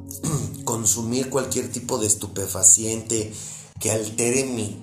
consumir 0.64 1.30
cualquier 1.30 1.72
tipo 1.72 1.98
de 1.98 2.08
estupefaciente 2.08 3.34
que 3.80 3.92
altere 3.92 4.46
mi, 4.46 4.82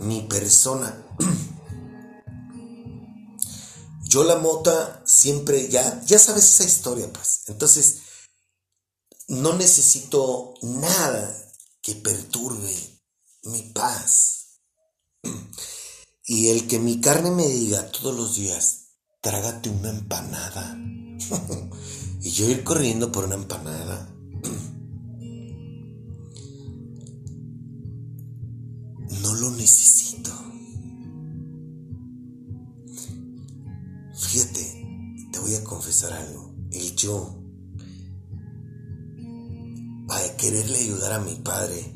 mi, 0.00 0.22
persona. 0.22 1.04
Yo 4.04 4.24
la 4.24 4.38
mota 4.38 5.02
siempre 5.04 5.68
ya, 5.68 6.02
ya 6.06 6.18
sabes 6.18 6.44
esa 6.44 6.64
historia, 6.64 7.12
pues. 7.12 7.42
Entonces, 7.48 7.98
no 9.28 9.52
necesito 9.54 10.54
nada 10.62 11.34
que 11.82 11.94
perturbe 11.94 12.74
mi 13.44 13.62
paz. 13.74 14.60
Y 16.30 16.48
el 16.48 16.68
que 16.68 16.78
mi 16.78 17.00
carne 17.00 17.30
me 17.30 17.48
diga 17.48 17.90
todos 17.90 18.14
los 18.14 18.36
días, 18.36 18.88
trágate 19.22 19.70
una 19.70 19.88
empanada. 19.88 20.76
y 22.20 22.30
yo 22.30 22.50
ir 22.50 22.64
corriendo 22.64 23.10
por 23.10 23.24
una 23.24 23.36
empanada. 23.36 24.14
No 29.22 29.34
lo 29.34 29.50
necesito. 29.52 30.30
Fíjate, 34.14 35.28
te 35.32 35.38
voy 35.38 35.54
a 35.54 35.64
confesar 35.64 36.12
algo. 36.12 36.54
El 36.70 36.94
yo 36.96 37.38
a 40.08 40.36
quererle 40.36 40.78
ayudar 40.78 41.12
a 41.12 41.20
mi 41.20 41.34
padre, 41.36 41.94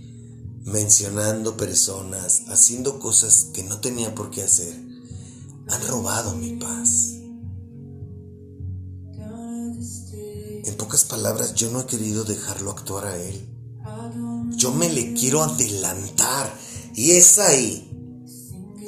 mencionando 0.65 1.57
personas, 1.57 2.43
haciendo 2.49 2.99
cosas 2.99 3.51
que 3.55 3.65
no 3.65 3.81
tenía 3.81 4.15
por 4.15 4.31
qué 4.31 4.43
hacer, 4.43 4.75
han 5.69 5.89
robado 5.89 6.35
mi 6.37 6.57
paz. 6.57 7.22
Pocas 10.93 11.05
palabras, 11.07 11.55
yo 11.55 11.71
no 11.71 11.81
he 11.81 11.87
querido 11.87 12.23
dejarlo 12.23 12.71
actuar 12.71 13.07
a 13.07 13.17
él. 13.17 13.49
Yo 14.59 14.73
me 14.73 14.91
le 14.91 15.15
quiero 15.15 15.43
adelantar 15.43 16.55
y 16.95 17.13
es 17.13 17.39
ahí 17.39 17.89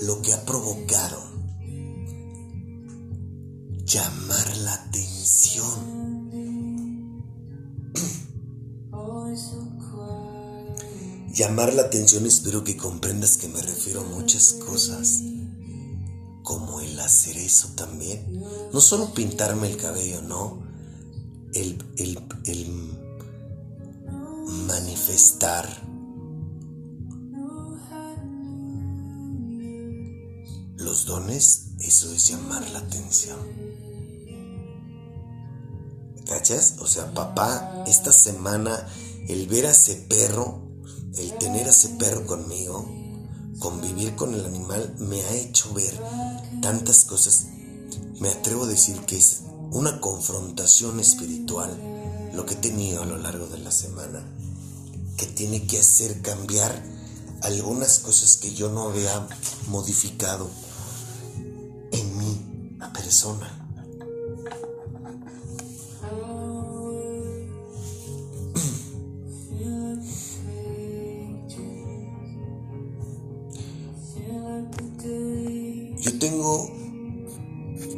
lo 0.02 0.20
que 0.20 0.34
ha 0.34 0.44
provocado 0.44 1.16
llamar 3.86 4.56
la 4.58 4.74
atención 4.74 6.24
llamar 11.32 11.72
la 11.72 11.82
atención, 11.82 12.26
espero 12.26 12.64
que 12.64 12.76
comprendas 12.76 13.38
que 13.38 13.48
me 13.48 13.62
refiero 13.62 14.02
a 14.02 14.04
muchas 14.04 14.52
cosas, 14.52 15.22
como 16.42 16.80
el 16.80 17.00
hacer 17.00 17.38
eso 17.38 17.68
también. 17.74 18.44
No 18.74 18.82
solo 18.82 19.14
pintarme 19.14 19.68
el 19.70 19.78
cabello, 19.78 20.20
no. 20.20 20.63
El, 21.54 21.78
el, 21.96 22.20
el 22.44 22.70
manifestar. 24.66 25.66
Los 30.76 31.06
dones, 31.06 31.68
eso 31.80 32.12
es 32.12 32.28
llamar 32.28 32.68
la 32.70 32.80
atención. 32.80 33.38
¿Cachas? 36.26 36.76
O 36.80 36.86
sea, 36.86 37.12
papá, 37.14 37.84
esta 37.86 38.12
semana 38.12 38.86
el 39.28 39.46
ver 39.46 39.66
a 39.66 39.70
ese 39.70 39.94
perro 39.96 40.64
el 41.18 41.32
tener 41.38 41.66
a 41.66 41.70
ese 41.70 41.90
perro 41.90 42.26
conmigo, 42.26 42.84
convivir 43.58 44.14
con 44.16 44.34
el 44.34 44.44
animal, 44.44 44.94
me 44.98 45.22
ha 45.22 45.34
hecho 45.34 45.72
ver 45.72 45.94
tantas 46.60 47.04
cosas. 47.04 47.46
Me 48.20 48.28
atrevo 48.28 48.64
a 48.64 48.68
decir 48.68 48.98
que 49.00 49.16
es 49.16 49.43
una 49.74 50.00
confrontación 50.00 51.00
espiritual 51.00 51.76
lo 52.32 52.46
que 52.46 52.54
he 52.54 52.58
tenido 52.58 53.02
a 53.02 53.06
lo 53.06 53.18
largo 53.18 53.48
de 53.48 53.58
la 53.58 53.72
semana, 53.72 54.24
que 55.16 55.26
tiene 55.26 55.66
que 55.66 55.80
hacer 55.80 56.22
cambiar 56.22 56.80
algunas 57.42 57.98
cosas 57.98 58.36
que 58.36 58.54
yo 58.54 58.70
no 58.70 58.84
había 58.84 59.28
modificado 59.66 60.48
en 61.90 62.18
mi 62.18 62.78
persona. 62.92 63.60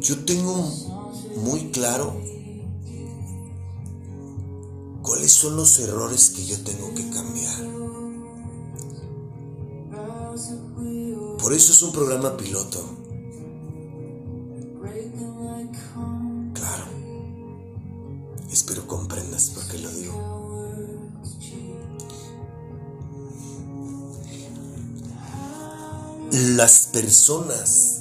yo 0.07 0.23
tengo 0.25 0.96
muy 1.37 1.71
claro 1.71 2.21
cuáles 5.01 5.31
son 5.33 5.55
los 5.55 5.79
errores 5.79 6.29
que 6.31 6.45
yo 6.45 6.61
tengo 6.63 6.93
que 6.93 7.09
cambiar. 7.09 7.63
Por 11.39 11.53
eso 11.53 11.71
es 11.71 11.81
un 11.81 11.91
programa 11.91 12.35
piloto. 12.35 12.83
Claro. 16.53 16.85
Espero 18.51 18.87
comprendas 18.87 19.51
por 19.51 19.67
qué 19.67 19.77
lo 19.79 19.91
digo. 19.91 20.37
Las 26.31 26.87
personas 26.87 27.97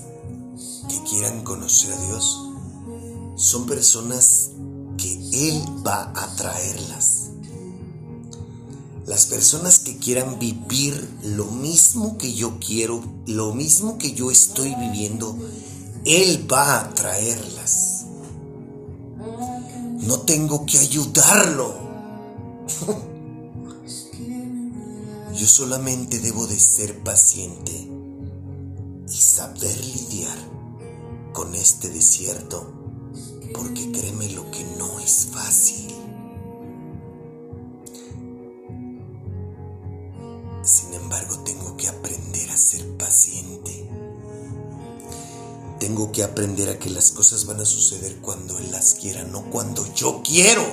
quieran 1.09 1.45
conocer 1.45 1.93
a 1.93 2.07
Dios 2.07 2.46
son 3.37 3.67
personas 3.67 4.51
que 4.97 5.49
Él 5.49 5.63
va 5.87 6.11
a 6.15 6.35
traerlas. 6.37 7.31
Las 9.07 9.27
personas 9.27 9.79
que 9.79 9.99
quieran 9.99 10.39
vivir 10.41 11.09
lo 11.23 11.45
mismo 11.45 12.19
que 12.19 12.35
yo 12.35 12.59
quiero, 12.59 13.05
lo 13.27 13.55
mismo 13.55 13.99
que 13.99 14.13
yo 14.13 14.33
estoy 14.33 14.75
viviendo, 14.75 15.37
Él 16.05 16.51
va 16.51 16.81
a 16.81 16.95
traerlas. 16.95 18.07
No 20.01 20.21
tengo 20.21 20.67
que 20.67 20.79
ayudarlo. 20.79 21.87
Yo 25.37 25.47
solamente 25.47 26.19
debo 26.19 26.47
de 26.47 26.59
ser 26.59 27.03
paciente 27.03 27.73
y 29.07 29.17
saber 29.17 29.85
lidiar 29.85 30.39
con 31.35 31.55
este 31.55 31.91
desierto, 31.91 32.86
porque 33.57 33.91
créeme 33.91 34.29
lo 34.31 34.51
que 34.51 34.65
no 34.79 35.01
es 35.01 35.29
fácil. 35.33 35.95
Sin 40.63 40.93
embargo, 40.95 41.39
tengo 41.41 41.77
que 41.77 41.89
aprender 41.89 42.51
a 42.51 42.57
ser 42.57 42.97
paciente. 42.97 43.89
Tengo 45.81 46.13
que 46.13 46.23
aprender 46.23 46.69
a 46.69 46.79
que 46.79 46.91
las 46.91 47.13
cosas 47.13 47.47
van 47.47 47.61
a 47.61 47.65
suceder 47.65 48.17
cuando 48.21 48.59
Él 48.59 48.71
las 48.73 48.95
quiera, 48.95 49.23
no 49.25 49.51
cuando 49.51 49.87
yo 49.95 50.23
quiero. 50.23 50.65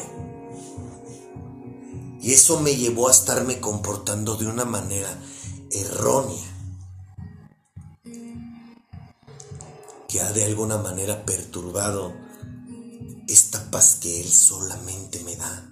Y 2.22 2.34
eso 2.34 2.60
me 2.60 2.76
llevó 2.76 3.10
a 3.10 3.12
estarme 3.12 3.60
comportando 3.60 4.36
de 4.36 4.48
una 4.48 4.66
manera 4.66 5.10
errónea 5.72 6.50
que 10.08 10.22
ha 10.22 10.32
de 10.32 10.46
alguna 10.46 10.78
manera 10.78 11.26
perturbado 11.26 12.23
esta 13.28 13.70
paz 13.72 13.96
que 13.96 14.22
Él 14.22 14.30
solamente 14.32 15.24
me 15.24 15.36
da. 15.36 15.72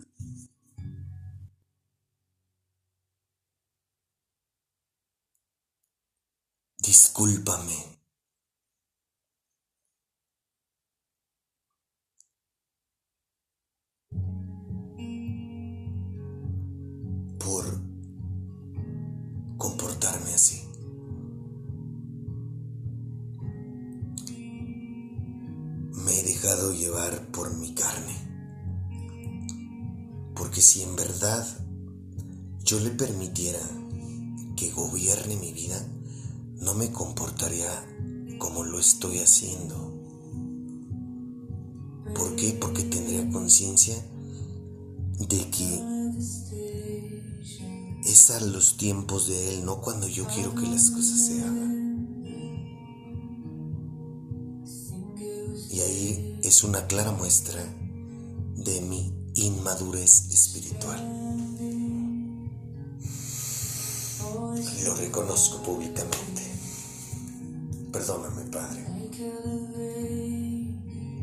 Discúlpame. 6.77 8.01
por 17.43 17.65
comportarme 19.57 20.33
así. 20.33 20.70
Llevar 26.71 27.27
por 27.31 27.55
mi 27.57 27.73
carne. 27.73 28.15
Porque 30.35 30.61
si 30.61 30.81
en 30.81 30.95
verdad 30.95 31.45
yo 32.63 32.79
le 32.79 32.89
permitiera 32.91 33.59
que 34.55 34.71
gobierne 34.71 35.35
mi 35.37 35.53
vida, 35.53 35.81
no 36.57 36.73
me 36.73 36.91
comportaría 36.91 37.69
como 38.37 38.63
lo 38.63 38.79
estoy 38.79 39.19
haciendo. 39.19 39.93
¿Por 42.15 42.35
qué? 42.35 42.57
Porque 42.59 42.83
tendría 42.83 43.29
conciencia 43.29 43.95
de 45.19 45.49
que 45.49 45.83
es 48.03 48.31
a 48.31 48.39
los 48.41 48.77
tiempos 48.77 49.27
de 49.27 49.53
Él, 49.53 49.65
no 49.65 49.81
cuando 49.81 50.07
yo 50.07 50.25
quiero 50.27 50.53
que 50.55 50.67
las 50.67 50.91
cosas 50.91 51.27
se 51.27 51.41
hagan. 51.41 51.60
Una 56.63 56.85
clara 56.85 57.11
muestra 57.11 57.63
de 58.55 58.81
mi 58.81 59.11
inmadurez 59.35 60.29
espiritual. 60.31 60.99
Lo 64.85 64.95
reconozco 64.95 65.63
públicamente. 65.63 66.41
Perdóname, 67.91 68.43
Padre. 68.51 68.85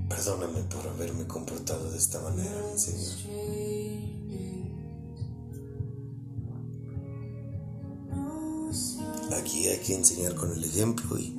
Perdóname 0.09 0.62
por 0.64 0.86
haberme 0.89 1.26
comportado 1.26 1.91
de 1.91 1.99
esta 1.99 2.20
manera, 2.20 2.76
Señor. 2.76 3.14
Aquí 9.39 9.68
hay 9.68 9.78
que 9.78 9.95
enseñar 9.95 10.34
con 10.34 10.53
el 10.53 10.64
ejemplo 10.64 11.18
y, 11.18 11.39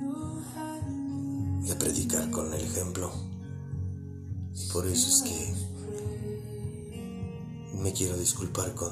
y 1.66 1.72
a 1.72 1.78
predicar 1.78 2.32
con 2.32 2.54
el 2.54 2.62
ejemplo. 2.62 3.29
Por 4.72 4.86
eso 4.86 5.10
es 5.10 5.22
que 5.24 5.54
me 7.78 7.92
quiero 7.94 8.18
disculpar 8.18 8.76
con, 8.76 8.92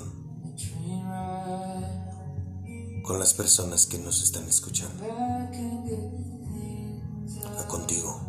con 3.04 3.20
las 3.20 3.34
personas 3.34 3.86
que 3.86 4.00
nos 4.00 4.24
están 4.24 4.48
escuchando. 4.48 5.04
A 7.60 7.68
contigo. 7.68 8.20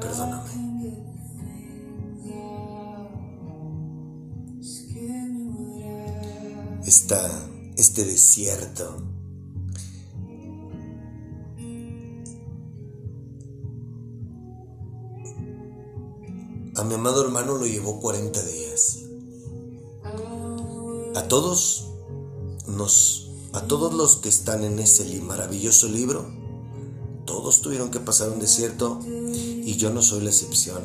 Perdóname. 0.00 0.76
Está 6.86 7.48
este 7.76 8.04
desierto 8.04 9.15
mi 16.86 16.94
amado 16.94 17.24
hermano 17.24 17.56
lo 17.56 17.66
llevó 17.66 18.00
40 18.00 18.42
días. 18.42 18.98
A 21.14 21.28
todos 21.28 21.86
nos 22.68 23.22
a 23.52 23.62
todos 23.62 23.94
los 23.94 24.16
que 24.16 24.28
están 24.28 24.64
en 24.64 24.78
ese 24.78 25.20
maravilloso 25.22 25.88
libro, 25.88 26.30
todos 27.24 27.62
tuvieron 27.62 27.90
que 27.90 28.00
pasar 28.00 28.28
un 28.28 28.38
desierto 28.38 29.00
y 29.06 29.76
yo 29.76 29.90
no 29.90 30.02
soy 30.02 30.22
la 30.22 30.30
excepción. 30.30 30.82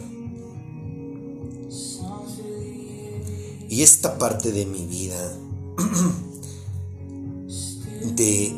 Y 3.69 3.81
esta 3.81 4.17
parte 4.17 4.51
de 4.51 4.65
mi 4.65 4.85
vida 4.85 5.37
de 8.15 8.55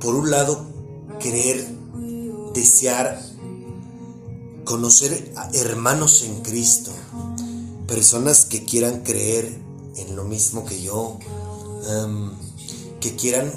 por 0.00 0.16
un 0.16 0.30
lado 0.30 0.66
querer 1.20 1.64
desear 2.54 3.33
conocer 4.64 5.32
a 5.36 5.50
hermanos 5.52 6.22
en 6.22 6.42
Cristo, 6.42 6.90
personas 7.86 8.44
que 8.44 8.64
quieran 8.64 9.02
creer 9.02 9.60
en 9.96 10.16
lo 10.16 10.24
mismo 10.24 10.64
que 10.64 10.82
yo, 10.82 11.18
em, 11.88 12.32
que 13.00 13.14
quieran 13.14 13.52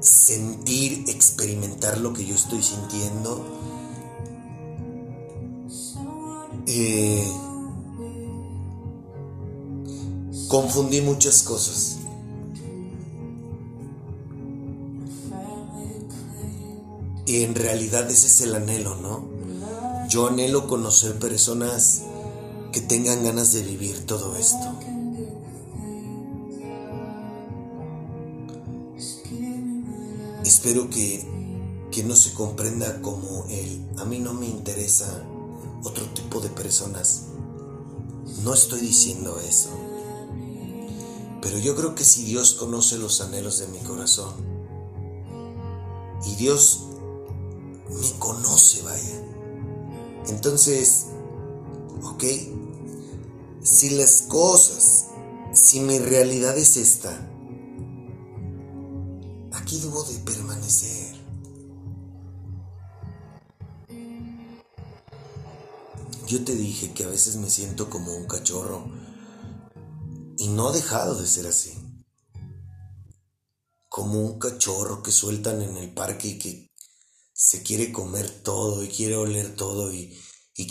sentir, 0.00 1.04
experimentar 1.08 1.98
lo 1.98 2.12
que 2.12 2.26
yo 2.26 2.34
estoy 2.34 2.62
sintiendo. 2.62 3.44
Eh, 6.66 7.26
confundí 10.48 11.00
muchas 11.00 11.42
cosas. 11.42 11.98
Y 17.26 17.42
en 17.42 17.54
realidad 17.54 18.10
ese 18.10 18.26
es 18.26 18.40
el 18.40 18.54
anhelo, 18.54 18.96
¿no? 18.96 19.37
Yo 20.08 20.26
anhelo 20.26 20.66
conocer 20.66 21.18
personas 21.18 22.02
que 22.72 22.80
tengan 22.80 23.22
ganas 23.24 23.52
de 23.52 23.62
vivir 23.62 24.06
todo 24.06 24.36
esto. 24.36 24.72
Espero 30.42 30.88
que, 30.88 31.28
que 31.90 32.02
no 32.04 32.16
se 32.16 32.32
comprenda 32.32 33.02
como 33.02 33.44
el 33.50 33.86
a 33.98 34.04
mí 34.04 34.18
no 34.18 34.32
me 34.32 34.46
interesa 34.46 35.24
otro 35.84 36.06
tipo 36.14 36.40
de 36.40 36.48
personas. 36.48 37.24
No 38.44 38.54
estoy 38.54 38.80
diciendo 38.80 39.38
eso. 39.40 39.68
Pero 41.42 41.58
yo 41.58 41.76
creo 41.76 41.94
que 41.94 42.04
si 42.04 42.24
Dios 42.24 42.54
conoce 42.54 42.96
los 42.96 43.20
anhelos 43.20 43.58
de 43.58 43.66
mi 43.68 43.78
corazón 43.80 44.32
y 46.26 46.34
Dios 46.36 46.84
me 47.90 48.18
conoce, 48.18 48.82
vaya, 48.82 49.27
entonces, 50.28 51.06
ok, 52.02 52.24
si 53.62 53.90
las 53.90 54.22
cosas, 54.22 55.06
si 55.52 55.80
mi 55.80 55.98
realidad 55.98 56.56
es 56.56 56.76
esta, 56.76 57.10
aquí 59.52 59.80
debo 59.80 60.02
de 60.04 60.18
permanecer. 60.20 61.16
Yo 66.26 66.44
te 66.44 66.54
dije 66.54 66.92
que 66.92 67.04
a 67.04 67.08
veces 67.08 67.36
me 67.36 67.48
siento 67.48 67.88
como 67.88 68.14
un 68.14 68.26
cachorro 68.26 68.84
y 70.36 70.48
no 70.48 70.68
ha 70.68 70.72
dejado 70.72 71.14
de 71.18 71.26
ser 71.26 71.46
así. 71.46 71.72
Como 73.88 74.20
un 74.20 74.38
cachorro 74.38 75.02
que 75.02 75.10
sueltan 75.10 75.62
en 75.62 75.78
el 75.78 75.94
parque 75.94 76.28
y 76.28 76.38
que 76.38 76.67
se 77.40 77.62
quiere 77.62 77.92
comer 77.92 78.28
todo 78.42 78.82
y 78.82 78.88
quiere 78.88 79.14
oler 79.14 79.54
todo 79.54 79.92
y, 79.92 80.12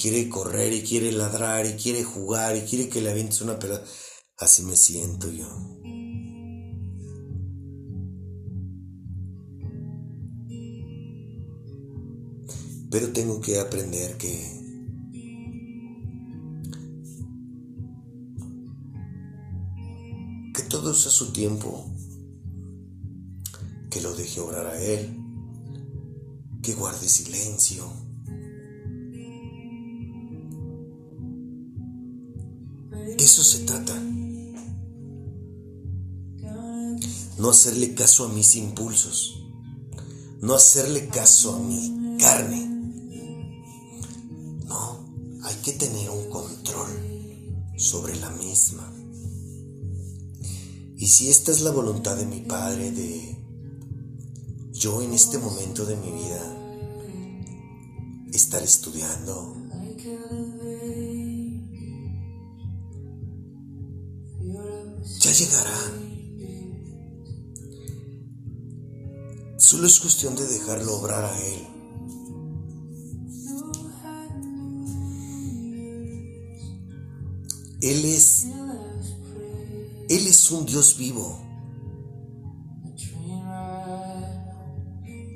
quiere 0.01 0.27
correr 0.27 0.73
y 0.73 0.81
quiere 0.81 1.13
ladrar 1.13 1.65
y 1.65 1.75
quiere 1.81 2.03
jugar 2.03 2.57
y 2.57 2.63
quiere 2.63 2.89
que 2.89 2.99
le 2.99 3.09
avientes 3.09 3.39
una 3.39 3.57
pelota. 3.57 3.85
Así 4.35 4.63
me 4.63 4.75
siento 4.75 5.31
yo. 5.31 5.47
Pero 12.91 13.13
tengo 13.13 13.39
que 13.39 13.61
aprender 13.61 14.17
que 14.17 14.57
que 20.53 20.63
todo 20.63 20.91
es 20.91 21.07
a 21.07 21.11
su 21.11 21.31
tiempo, 21.31 21.89
que 23.89 24.01
lo 24.01 24.13
deje 24.13 24.41
obrar 24.41 24.67
a 24.67 24.81
él 24.83 25.26
que 26.61 26.73
guarde 26.73 27.07
silencio. 27.07 27.91
De 33.17 33.23
eso 33.23 33.43
se 33.43 33.59
trata. 33.59 33.93
No 37.37 37.49
hacerle 37.49 37.93
caso 37.93 38.25
a 38.25 38.29
mis 38.29 38.55
impulsos. 38.55 39.43
No 40.41 40.55
hacerle 40.55 41.07
caso 41.07 41.55
a 41.55 41.59
mi 41.59 42.17
carne. 42.19 42.67
No, 44.65 45.39
hay 45.43 45.55
que 45.63 45.73
tener 45.73 46.09
un 46.09 46.29
control 46.29 46.89
sobre 47.77 48.15
la 48.17 48.29
misma. 48.31 48.91
Y 50.97 51.07
si 51.07 51.29
esta 51.29 51.51
es 51.51 51.61
la 51.61 51.71
voluntad 51.71 52.17
de 52.17 52.25
mi 52.25 52.41
Padre 52.41 52.91
de 52.91 53.36
yo 54.77 55.01
en 55.01 55.13
este 55.13 55.39
momento 55.39 55.85
de 55.85 55.95
mi 55.95 56.11
vida 56.11 56.57
estar 58.31 58.61
estudiando. 58.61 59.55
Ya 65.19 65.31
llegará. 65.31 65.79
Solo 69.57 69.87
es 69.87 69.99
cuestión 69.99 70.35
de 70.35 70.45
dejarlo 70.45 70.95
obrar 70.97 71.25
a 71.25 71.39
Él. 71.39 71.67
Él 77.81 78.05
es, 78.05 78.45
Él 80.09 80.27
es 80.27 80.51
un 80.51 80.65
Dios 80.65 80.97
vivo. 80.97 81.46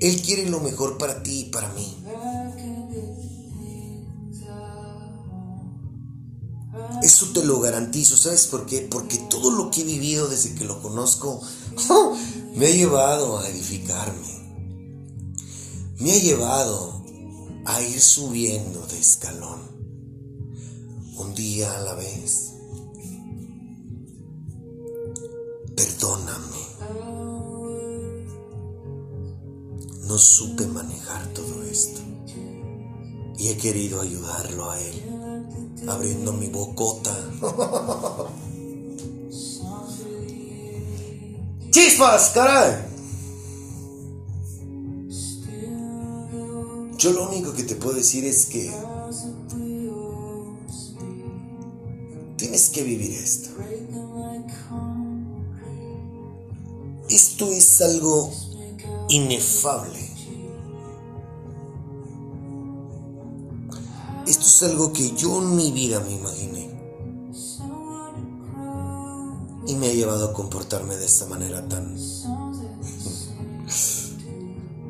Él 0.02 0.20
quiere 0.20 0.50
lo 0.50 0.58
mejor 0.58 0.98
para 0.98 1.22
ti 1.22 1.42
y 1.42 1.44
para 1.44 1.72
mí. 1.74 1.96
Eso 7.04 7.26
te 7.32 7.44
lo 7.44 7.60
garantizo. 7.60 8.16
¿Sabes 8.16 8.48
por 8.48 8.66
qué? 8.66 8.80
Porque 8.80 9.18
todo 9.30 9.52
lo 9.52 9.70
que 9.70 9.82
he 9.82 9.84
vivido 9.84 10.26
desde 10.26 10.56
que 10.56 10.64
lo 10.64 10.82
conozco 10.82 11.40
me 12.56 12.66
ha 12.66 12.70
llevado 12.70 13.38
a 13.38 13.48
edificarme. 13.48 14.42
Me 16.00 16.12
ha 16.12 16.18
llevado 16.18 17.04
a 17.64 17.80
ir 17.80 18.00
subiendo 18.00 18.84
de 18.88 18.98
escalón. 18.98 19.60
Un 21.16 21.32
día 21.36 21.76
a 21.76 21.80
la 21.80 21.94
vez. 21.94 22.54
Perdóname. 25.76 26.61
No 30.12 30.18
supe 30.18 30.66
manejar 30.66 31.26
todo 31.28 31.62
esto. 31.62 32.02
Y 33.38 33.48
he 33.48 33.56
querido 33.56 34.02
ayudarlo 34.02 34.70
a 34.70 34.78
él 34.78 35.02
abriendo 35.88 36.34
mi 36.34 36.48
bocota. 36.48 37.16
¡Chispas, 41.70 42.28
caray! 42.34 42.74
Yo 46.98 47.12
lo 47.12 47.30
único 47.30 47.54
que 47.54 47.62
te 47.62 47.76
puedo 47.76 47.94
decir 47.96 48.26
es 48.26 48.44
que 48.44 48.70
tienes 52.36 52.68
que 52.68 52.82
vivir 52.82 53.12
esto. 53.12 53.48
Esto 57.08 57.50
es 57.50 57.80
algo 57.80 58.51
inefable. 59.12 60.10
Esto 64.26 64.46
es 64.46 64.62
algo 64.62 64.92
que 64.92 65.10
yo 65.14 65.42
en 65.42 65.56
mi 65.56 65.72
vida 65.72 66.00
me 66.00 66.12
imaginé. 66.12 66.70
Y 69.66 69.74
me 69.76 69.88
ha 69.88 69.92
llevado 69.92 70.30
a 70.30 70.32
comportarme 70.32 70.96
de 70.96 71.06
esta 71.06 71.26
manera 71.26 71.66
tan 71.68 71.96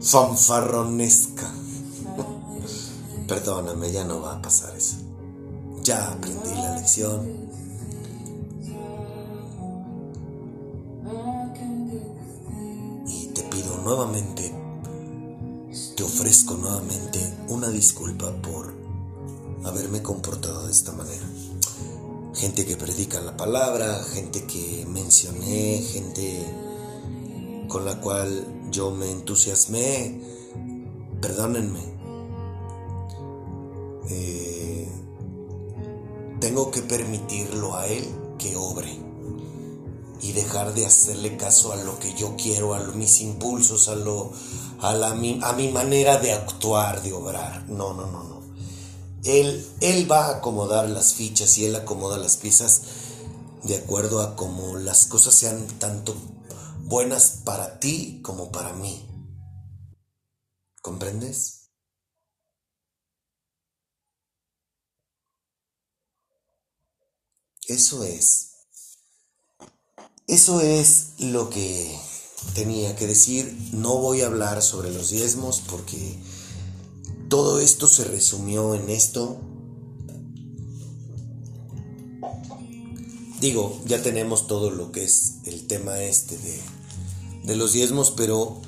fanfarronesca. 0.01 1.53
Perdóname, 3.27 3.91
ya 3.93 4.05
no 4.05 4.21
va 4.21 4.37
a 4.37 4.43
pasar 4.43 4.77
eso. 4.77 4.97
Ya 5.83 6.13
aprendí 6.13 6.51
la 6.51 6.77
lección. 6.77 7.51
Nuevamente, 13.95 14.51
te 15.97 16.03
ofrezco 16.03 16.55
nuevamente 16.55 17.21
una 17.49 17.69
disculpa 17.69 18.33
por 18.41 18.73
haberme 19.65 20.03
comportado 20.03 20.65
de 20.65 20.73
esta 20.73 20.93
manera. 20.93 21.29
Gente 22.35 22.65
que 22.65 22.77
predica 22.77 23.21
la 23.21 23.37
palabra, 23.37 24.03
gente 24.05 24.47
que 24.47 24.87
mencioné, 24.89 25.83
gente 25.83 26.43
con 27.69 27.85
la 27.85 28.01
cual 28.01 28.71
yo 28.71 28.93
me 28.93 29.11
entusiasmé, 29.11 30.23
perdónenme. 31.21 31.81
Eh, 34.09 34.89
tengo 36.41 36.71
que 36.71 36.81
permitirlo 36.81 37.77
a 37.77 37.87
Él 37.89 38.07
que 38.39 38.57
obre 38.57 39.12
y 40.23 40.33
dejar 40.33 40.73
de 40.73 40.87
hacerle 40.87 41.37
caso 41.37 41.73
a 41.73 41.77
lo 41.77 41.99
que 41.99 42.15
yo 42.15 42.37
quiero, 42.37 42.75
a 42.75 42.81
mis 42.93 43.21
impulsos, 43.21 43.89
a, 43.89 43.97
lo, 43.97 44.33
a, 44.81 44.95
la, 44.95 45.11
a 45.11 45.53
mi 45.53 45.69
manera 45.69 46.19
de 46.19 46.33
actuar, 46.33 47.03
de 47.03 47.13
obrar. 47.13 47.69
No, 47.69 47.93
no, 47.93 48.07
no, 48.07 48.23
no. 48.23 48.43
Él, 49.25 49.65
él 49.81 50.11
va 50.11 50.27
a 50.27 50.37
acomodar 50.39 50.89
las 50.89 51.15
fichas 51.15 51.57
y 51.59 51.65
Él 51.65 51.77
acomoda 51.77 52.19
las 52.19 52.37
piezas 52.37 52.83
de 53.63 53.77
acuerdo 53.77 54.21
a 54.21 54.35
cómo 54.35 54.77
las 54.77 55.07
cosas 55.07 55.35
sean 55.35 55.67
tanto 55.79 56.15
buenas 56.81 57.43
para 57.45 57.79
ti 57.79 58.21
como 58.23 58.51
para 58.51 58.73
mí. 58.73 59.09
¿Comprendes? 60.81 61.71
Eso 67.69 68.03
es. 68.03 68.52
Eso 70.29 70.61
es 70.61 71.15
lo 71.19 71.51
que 71.51 71.99
tenía 72.55 72.95
que 72.95 73.07
decir. 73.07 73.71
No 73.73 73.99
voy 73.99 74.21
a 74.21 74.27
hablar 74.27 74.63
sobre 74.63 74.93
los 74.93 75.11
diezmos 75.11 75.63
porque 75.69 76.17
todo 77.29 77.59
esto 77.59 77.89
se 77.89 78.05
resumió 78.05 78.75
en 78.75 78.89
esto. 78.89 79.41
Digo, 83.41 83.81
ya 83.87 84.01
tenemos 84.01 84.47
todo 84.47 84.71
lo 84.71 84.93
que 84.93 85.03
es 85.03 85.39
el 85.47 85.67
tema 85.67 86.01
este 86.01 86.39
de, 86.39 87.57
los 87.57 87.73
diezmos, 87.73 88.13
pero 88.17 88.63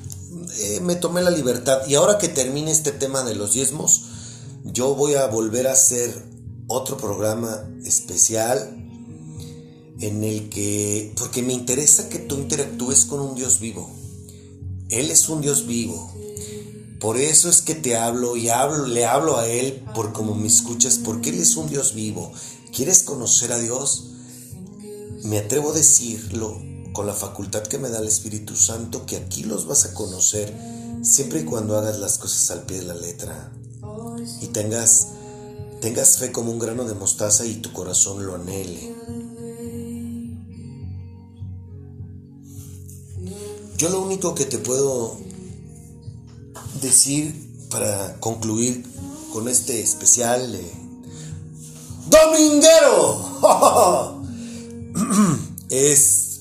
eh, 0.59 0.81
me 0.81 0.97
tomé 0.97 1.23
la 1.23 1.31
libertad. 1.31 1.87
Y 1.87 1.95
ahora 1.95 2.19
que 2.19 2.29
termine 2.29 2.73
este 2.73 2.91
tema 2.91 3.23
de 3.23 3.37
los 3.37 3.53
diezmos, 3.53 4.07
yo 4.65 4.97
voy 4.97 5.15
a 5.15 5.29
volver 5.29 5.69
a 5.69 5.73
hacer 5.73 6.25
otro 6.67 6.97
programa 6.97 7.65
especial 7.85 8.84
en 10.01 10.25
el 10.25 10.49
que, 10.49 11.13
porque 11.17 11.43
me 11.43 11.53
interesa 11.53 12.09
que 12.09 12.19
tú 12.19 12.37
interactúes 12.37 13.05
con 13.05 13.21
un 13.21 13.35
Dios 13.35 13.61
vivo. 13.61 13.91
Él 14.89 15.11
es 15.11 15.29
un 15.29 15.41
Dios 15.41 15.67
vivo. 15.67 16.13
Por 17.01 17.17
eso 17.17 17.49
es 17.49 17.63
que 17.63 17.75
te 17.75 17.97
hablo 17.97 18.37
y 18.37 18.49
hablo, 18.49 18.87
le 18.87 19.05
hablo 19.05 19.37
a 19.37 19.47
Él 19.47 19.85
por 19.95 20.13
como 20.13 20.35
me 20.35 20.47
escuchas, 20.47 20.99
porque 20.99 21.31
Él 21.31 21.41
es 21.41 21.57
un 21.57 21.69
Dios 21.69 21.95
vivo. 21.95 22.33
¿Quieres 22.75 23.03
conocer 23.03 23.53
a 23.53 23.59
Dios? 23.59 24.11
Me 25.23 25.39
atrevo 25.39 25.71
a 25.71 25.75
decirlo 25.75 26.61
con 26.93 27.07
la 27.07 27.15
facultad 27.15 27.63
que 27.63 27.79
me 27.79 27.89
da 27.89 27.99
el 27.99 28.09
Espíritu 28.09 28.57
Santo, 28.57 29.05
que 29.07 29.17
aquí 29.17 29.43
los 29.43 29.67
vas 29.67 29.85
a 29.85 29.95
conocer 29.95 30.55
siempre 31.03 31.41
y 31.41 31.45
cuando 31.45 31.77
hagas 31.77 31.99
las 31.99 32.19
cosas 32.19 32.51
al 32.51 32.65
pie 32.65 32.79
de 32.79 32.85
la 32.85 32.95
letra 32.95 33.53
y 34.41 34.47
tengas, 34.49 35.09
tengas 35.81 36.19
fe 36.19 36.33
como 36.33 36.51
un 36.51 36.59
grano 36.59 36.85
de 36.85 36.95
mostaza 36.95 37.45
y 37.45 37.57
tu 37.57 37.73
corazón 37.73 38.25
lo 38.27 38.35
anhele. 38.35 38.95
Yo 43.77 43.89
lo 43.89 44.03
único 44.03 44.35
que 44.35 44.45
te 44.45 44.59
puedo 44.59 45.17
decir 46.81 47.67
para 47.71 48.21
concluir 48.21 48.85
con 49.33 49.49
este 49.49 49.81
especial 49.81 50.61
dominguero 52.09 53.41
es 55.71 56.41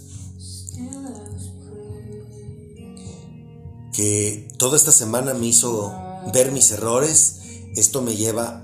que 3.94 4.48
toda 4.58 4.78
esta 4.78 4.92
semana 4.92 5.34
me 5.34 5.48
hizo 5.48 5.94
ver 6.34 6.52
mis 6.52 6.72
errores. 6.72 7.40
Esto 7.76 8.02
me 8.02 8.16
lleva 8.16 8.64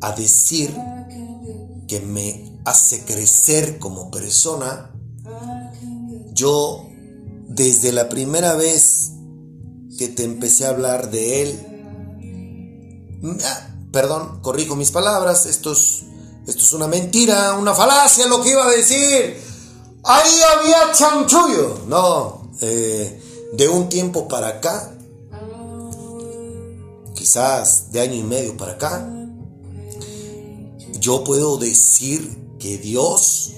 a 0.00 0.12
decir 0.12 0.74
que 1.88 2.00
me 2.00 2.60
hace 2.64 3.04
crecer 3.04 3.78
como 3.78 4.10
persona. 4.10 4.90
Yo 6.32 6.88
desde 7.48 7.92
la 7.92 8.08
primera 8.08 8.54
vez 8.54 9.12
que 9.98 10.08
te 10.08 10.24
empecé 10.24 10.66
a 10.66 10.70
hablar 10.70 11.10
de 11.10 11.42
él. 11.42 11.60
Ah, 13.44 13.68
perdón, 13.92 14.40
corrijo 14.42 14.76
mis 14.76 14.90
palabras, 14.90 15.46
esto 15.46 15.72
es, 15.72 16.02
esto 16.46 16.62
es 16.62 16.72
una 16.72 16.88
mentira, 16.88 17.54
una 17.54 17.74
falacia 17.74 18.26
lo 18.26 18.42
que 18.42 18.50
iba 18.50 18.66
a 18.66 18.70
decir. 18.70 19.36
Ahí 20.02 20.32
había 20.58 20.92
chanchullo. 20.92 21.78
No, 21.86 22.50
eh, 22.60 23.22
de 23.52 23.68
un 23.68 23.88
tiempo 23.88 24.28
para 24.28 24.48
acá, 24.48 24.92
quizás 27.14 27.92
de 27.92 28.00
año 28.00 28.14
y 28.14 28.22
medio 28.22 28.56
para 28.56 28.72
acá, 28.72 29.08
yo 30.98 31.22
puedo 31.24 31.56
decir 31.56 32.36
que 32.58 32.78
Dios 32.78 33.52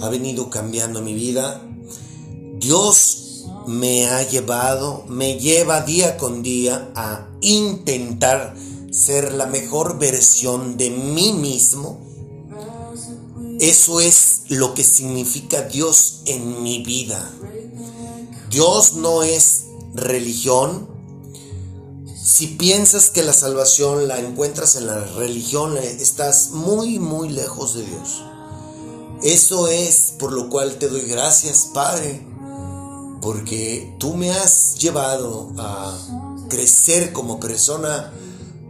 ha 0.00 0.08
venido 0.08 0.50
cambiando 0.50 1.02
mi 1.02 1.14
vida. 1.14 1.65
Dios 2.58 3.44
me 3.66 4.06
ha 4.06 4.22
llevado, 4.22 5.04
me 5.08 5.38
lleva 5.38 5.82
día 5.82 6.16
con 6.16 6.42
día 6.42 6.90
a 6.94 7.28
intentar 7.40 8.54
ser 8.90 9.32
la 9.32 9.46
mejor 9.46 9.98
versión 9.98 10.76
de 10.76 10.90
mí 10.90 11.32
mismo. 11.32 12.00
Eso 13.60 14.00
es 14.00 14.42
lo 14.48 14.74
que 14.74 14.84
significa 14.84 15.62
Dios 15.62 16.22
en 16.26 16.62
mi 16.62 16.82
vida. 16.82 17.30
Dios 18.50 18.94
no 18.94 19.22
es 19.22 19.64
religión. 19.94 20.88
Si 22.22 22.48
piensas 22.48 23.10
que 23.10 23.22
la 23.22 23.32
salvación 23.32 24.08
la 24.08 24.18
encuentras 24.18 24.76
en 24.76 24.86
la 24.86 25.04
religión, 25.04 25.76
estás 25.76 26.50
muy, 26.50 26.98
muy 26.98 27.28
lejos 27.28 27.74
de 27.74 27.84
Dios. 27.84 28.22
Eso 29.22 29.68
es 29.68 30.14
por 30.18 30.32
lo 30.32 30.48
cual 30.48 30.76
te 30.76 30.88
doy 30.88 31.02
gracias, 31.02 31.70
Padre, 31.72 32.26
porque 33.26 33.92
tú 33.98 34.14
me 34.14 34.30
has 34.30 34.76
llevado 34.78 35.52
a 35.58 35.98
crecer 36.48 37.12
como 37.12 37.40
persona, 37.40 38.12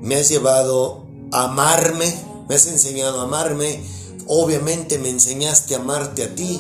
me 0.01 0.17
has 0.17 0.31
llevado 0.31 1.05
a 1.31 1.45
amarme, 1.45 2.07
me 2.49 2.55
has 2.55 2.67
enseñado 2.67 3.21
a 3.21 3.25
amarme, 3.25 3.83
obviamente 4.27 4.97
me 4.97 5.11
enseñaste 5.11 5.75
a 5.75 5.81
amarte 5.81 6.23
a 6.23 6.35
ti. 6.35 6.59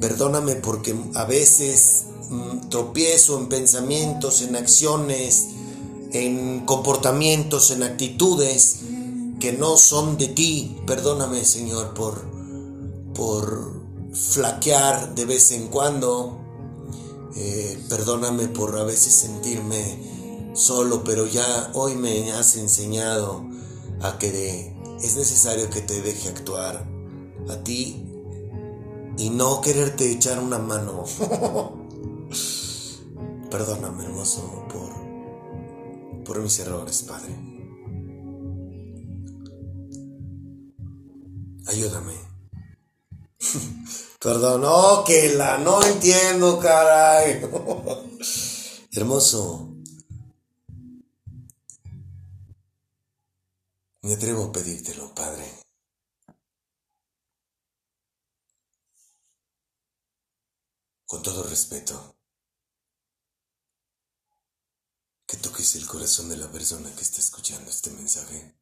Perdóname 0.00 0.54
porque 0.54 0.98
a 1.16 1.26
veces 1.26 2.04
mm, 2.30 2.70
tropiezo 2.70 3.36
en 3.38 3.50
pensamientos, 3.50 4.40
en 4.40 4.56
acciones, 4.56 5.48
en 6.14 6.60
comportamientos, 6.60 7.70
en 7.72 7.82
actitudes 7.82 8.78
que 9.38 9.52
no 9.52 9.76
son 9.76 10.16
de 10.16 10.28
ti. 10.28 10.78
Perdóname, 10.86 11.44
Señor, 11.44 11.92
por, 11.92 12.24
por 13.14 13.82
flaquear 14.14 15.14
de 15.14 15.26
vez 15.26 15.52
en 15.52 15.68
cuando. 15.68 16.47
Eh, 17.36 17.78
perdóname 17.88 18.48
por 18.48 18.76
a 18.78 18.84
veces 18.84 19.14
sentirme 19.14 20.50
solo, 20.54 21.04
pero 21.04 21.26
ya 21.26 21.70
hoy 21.74 21.94
me 21.94 22.32
has 22.32 22.56
enseñado 22.56 23.44
a 24.00 24.18
que 24.18 24.74
es 25.02 25.16
necesario 25.16 25.70
que 25.70 25.80
te 25.80 26.00
deje 26.02 26.28
actuar 26.28 26.88
a 27.48 27.56
ti 27.62 28.04
y 29.16 29.30
no 29.30 29.60
quererte 29.60 30.10
echar 30.10 30.38
una 30.38 30.58
mano. 30.58 31.04
Perdóname, 33.50 34.04
hermoso, 34.04 34.66
por, 34.72 36.24
por 36.24 36.40
mis 36.40 36.58
errores, 36.58 37.02
Padre. 37.02 37.34
Ayúdame. 41.66 42.37
Perdón, 44.20 44.62
no, 44.62 45.04
que 45.04 45.34
la 45.34 45.58
no 45.58 45.84
entiendo, 45.84 46.58
caray. 46.58 47.40
Hermoso. 48.92 49.76
Me 54.02 54.14
atrevo 54.14 54.46
a 54.46 54.52
pedírtelo, 54.52 55.14
Padre. 55.14 55.44
Con 61.06 61.22
todo 61.22 61.44
respeto. 61.44 62.16
Que 65.26 65.36
toques 65.36 65.76
el 65.76 65.86
corazón 65.86 66.28
de 66.28 66.38
la 66.38 66.50
persona 66.50 66.92
que 66.96 67.02
está 67.02 67.18
escuchando 67.20 67.70
este 67.70 67.90
mensaje. 67.90 68.58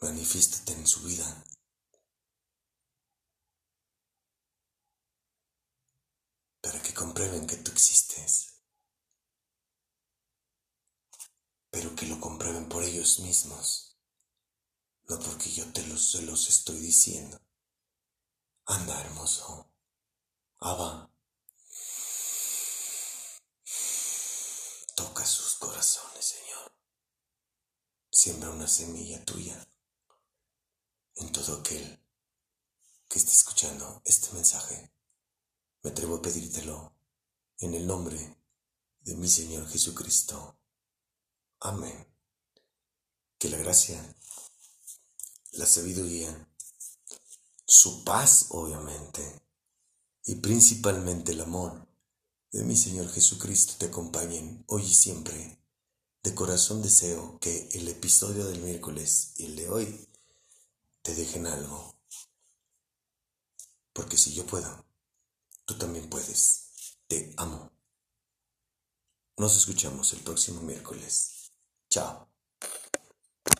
Manifiéstate 0.00 0.72
en 0.72 0.86
su 0.88 1.02
vida. 1.02 1.44
Para 6.62 6.80
que 6.80 6.94
comprueben 6.94 7.46
que 7.46 7.58
tú 7.58 7.70
existes. 7.72 8.52
pero 11.72 11.96
que 11.96 12.04
lo 12.04 12.20
comprueben 12.20 12.68
por 12.68 12.84
ellos 12.84 13.20
mismos, 13.20 13.96
no 15.08 15.18
porque 15.18 15.50
yo 15.50 15.72
te 15.72 15.82
los, 15.86 16.12
se 16.12 16.20
los 16.20 16.46
estoy 16.46 16.78
diciendo. 16.78 17.40
Anda, 18.66 19.00
hermoso. 19.00 19.72
Abba. 20.58 21.10
Toca 24.94 25.24
sus 25.24 25.54
corazones, 25.54 26.24
Señor. 26.26 26.76
Siembra 28.10 28.50
una 28.50 28.68
semilla 28.68 29.24
tuya 29.24 29.66
en 31.16 31.32
todo 31.32 31.60
aquel 31.60 32.06
que 33.08 33.18
esté 33.18 33.32
escuchando 33.32 34.02
este 34.04 34.30
mensaje. 34.34 34.91
Me 35.82 35.90
atrevo 35.90 36.16
a 36.16 36.22
pedírtelo 36.22 36.92
en 37.58 37.74
el 37.74 37.88
nombre 37.88 38.36
de 39.00 39.16
mi 39.16 39.28
Señor 39.28 39.68
Jesucristo. 39.68 40.56
Amén. 41.58 42.06
Que 43.36 43.48
la 43.48 43.58
gracia, 43.58 44.00
la 45.52 45.66
sabiduría, 45.66 46.48
su 47.66 48.04
paz, 48.04 48.46
obviamente, 48.50 49.42
y 50.24 50.36
principalmente 50.36 51.32
el 51.32 51.40
amor 51.40 51.88
de 52.52 52.62
mi 52.62 52.76
Señor 52.76 53.10
Jesucristo 53.10 53.74
te 53.78 53.86
acompañen 53.86 54.64
hoy 54.68 54.82
y 54.82 54.94
siempre. 54.94 55.58
De 56.22 56.32
corazón 56.32 56.80
deseo 56.82 57.40
que 57.40 57.70
el 57.72 57.88
episodio 57.88 58.46
del 58.46 58.60
miércoles 58.60 59.32
y 59.36 59.46
el 59.46 59.56
de 59.56 59.68
hoy 59.68 60.08
te 61.02 61.16
dejen 61.16 61.48
algo. 61.48 61.96
Porque 63.92 64.16
si 64.16 64.32
yo 64.32 64.46
puedo, 64.46 64.91
tú 65.72 65.78
también 65.78 66.08
puedes. 66.08 66.98
Te 67.06 67.32
amo. 67.36 67.70
Nos 69.38 69.56
escuchamos 69.56 70.12
el 70.12 70.20
próximo 70.20 70.60
miércoles. 70.62 71.52
Chao. 71.88 72.31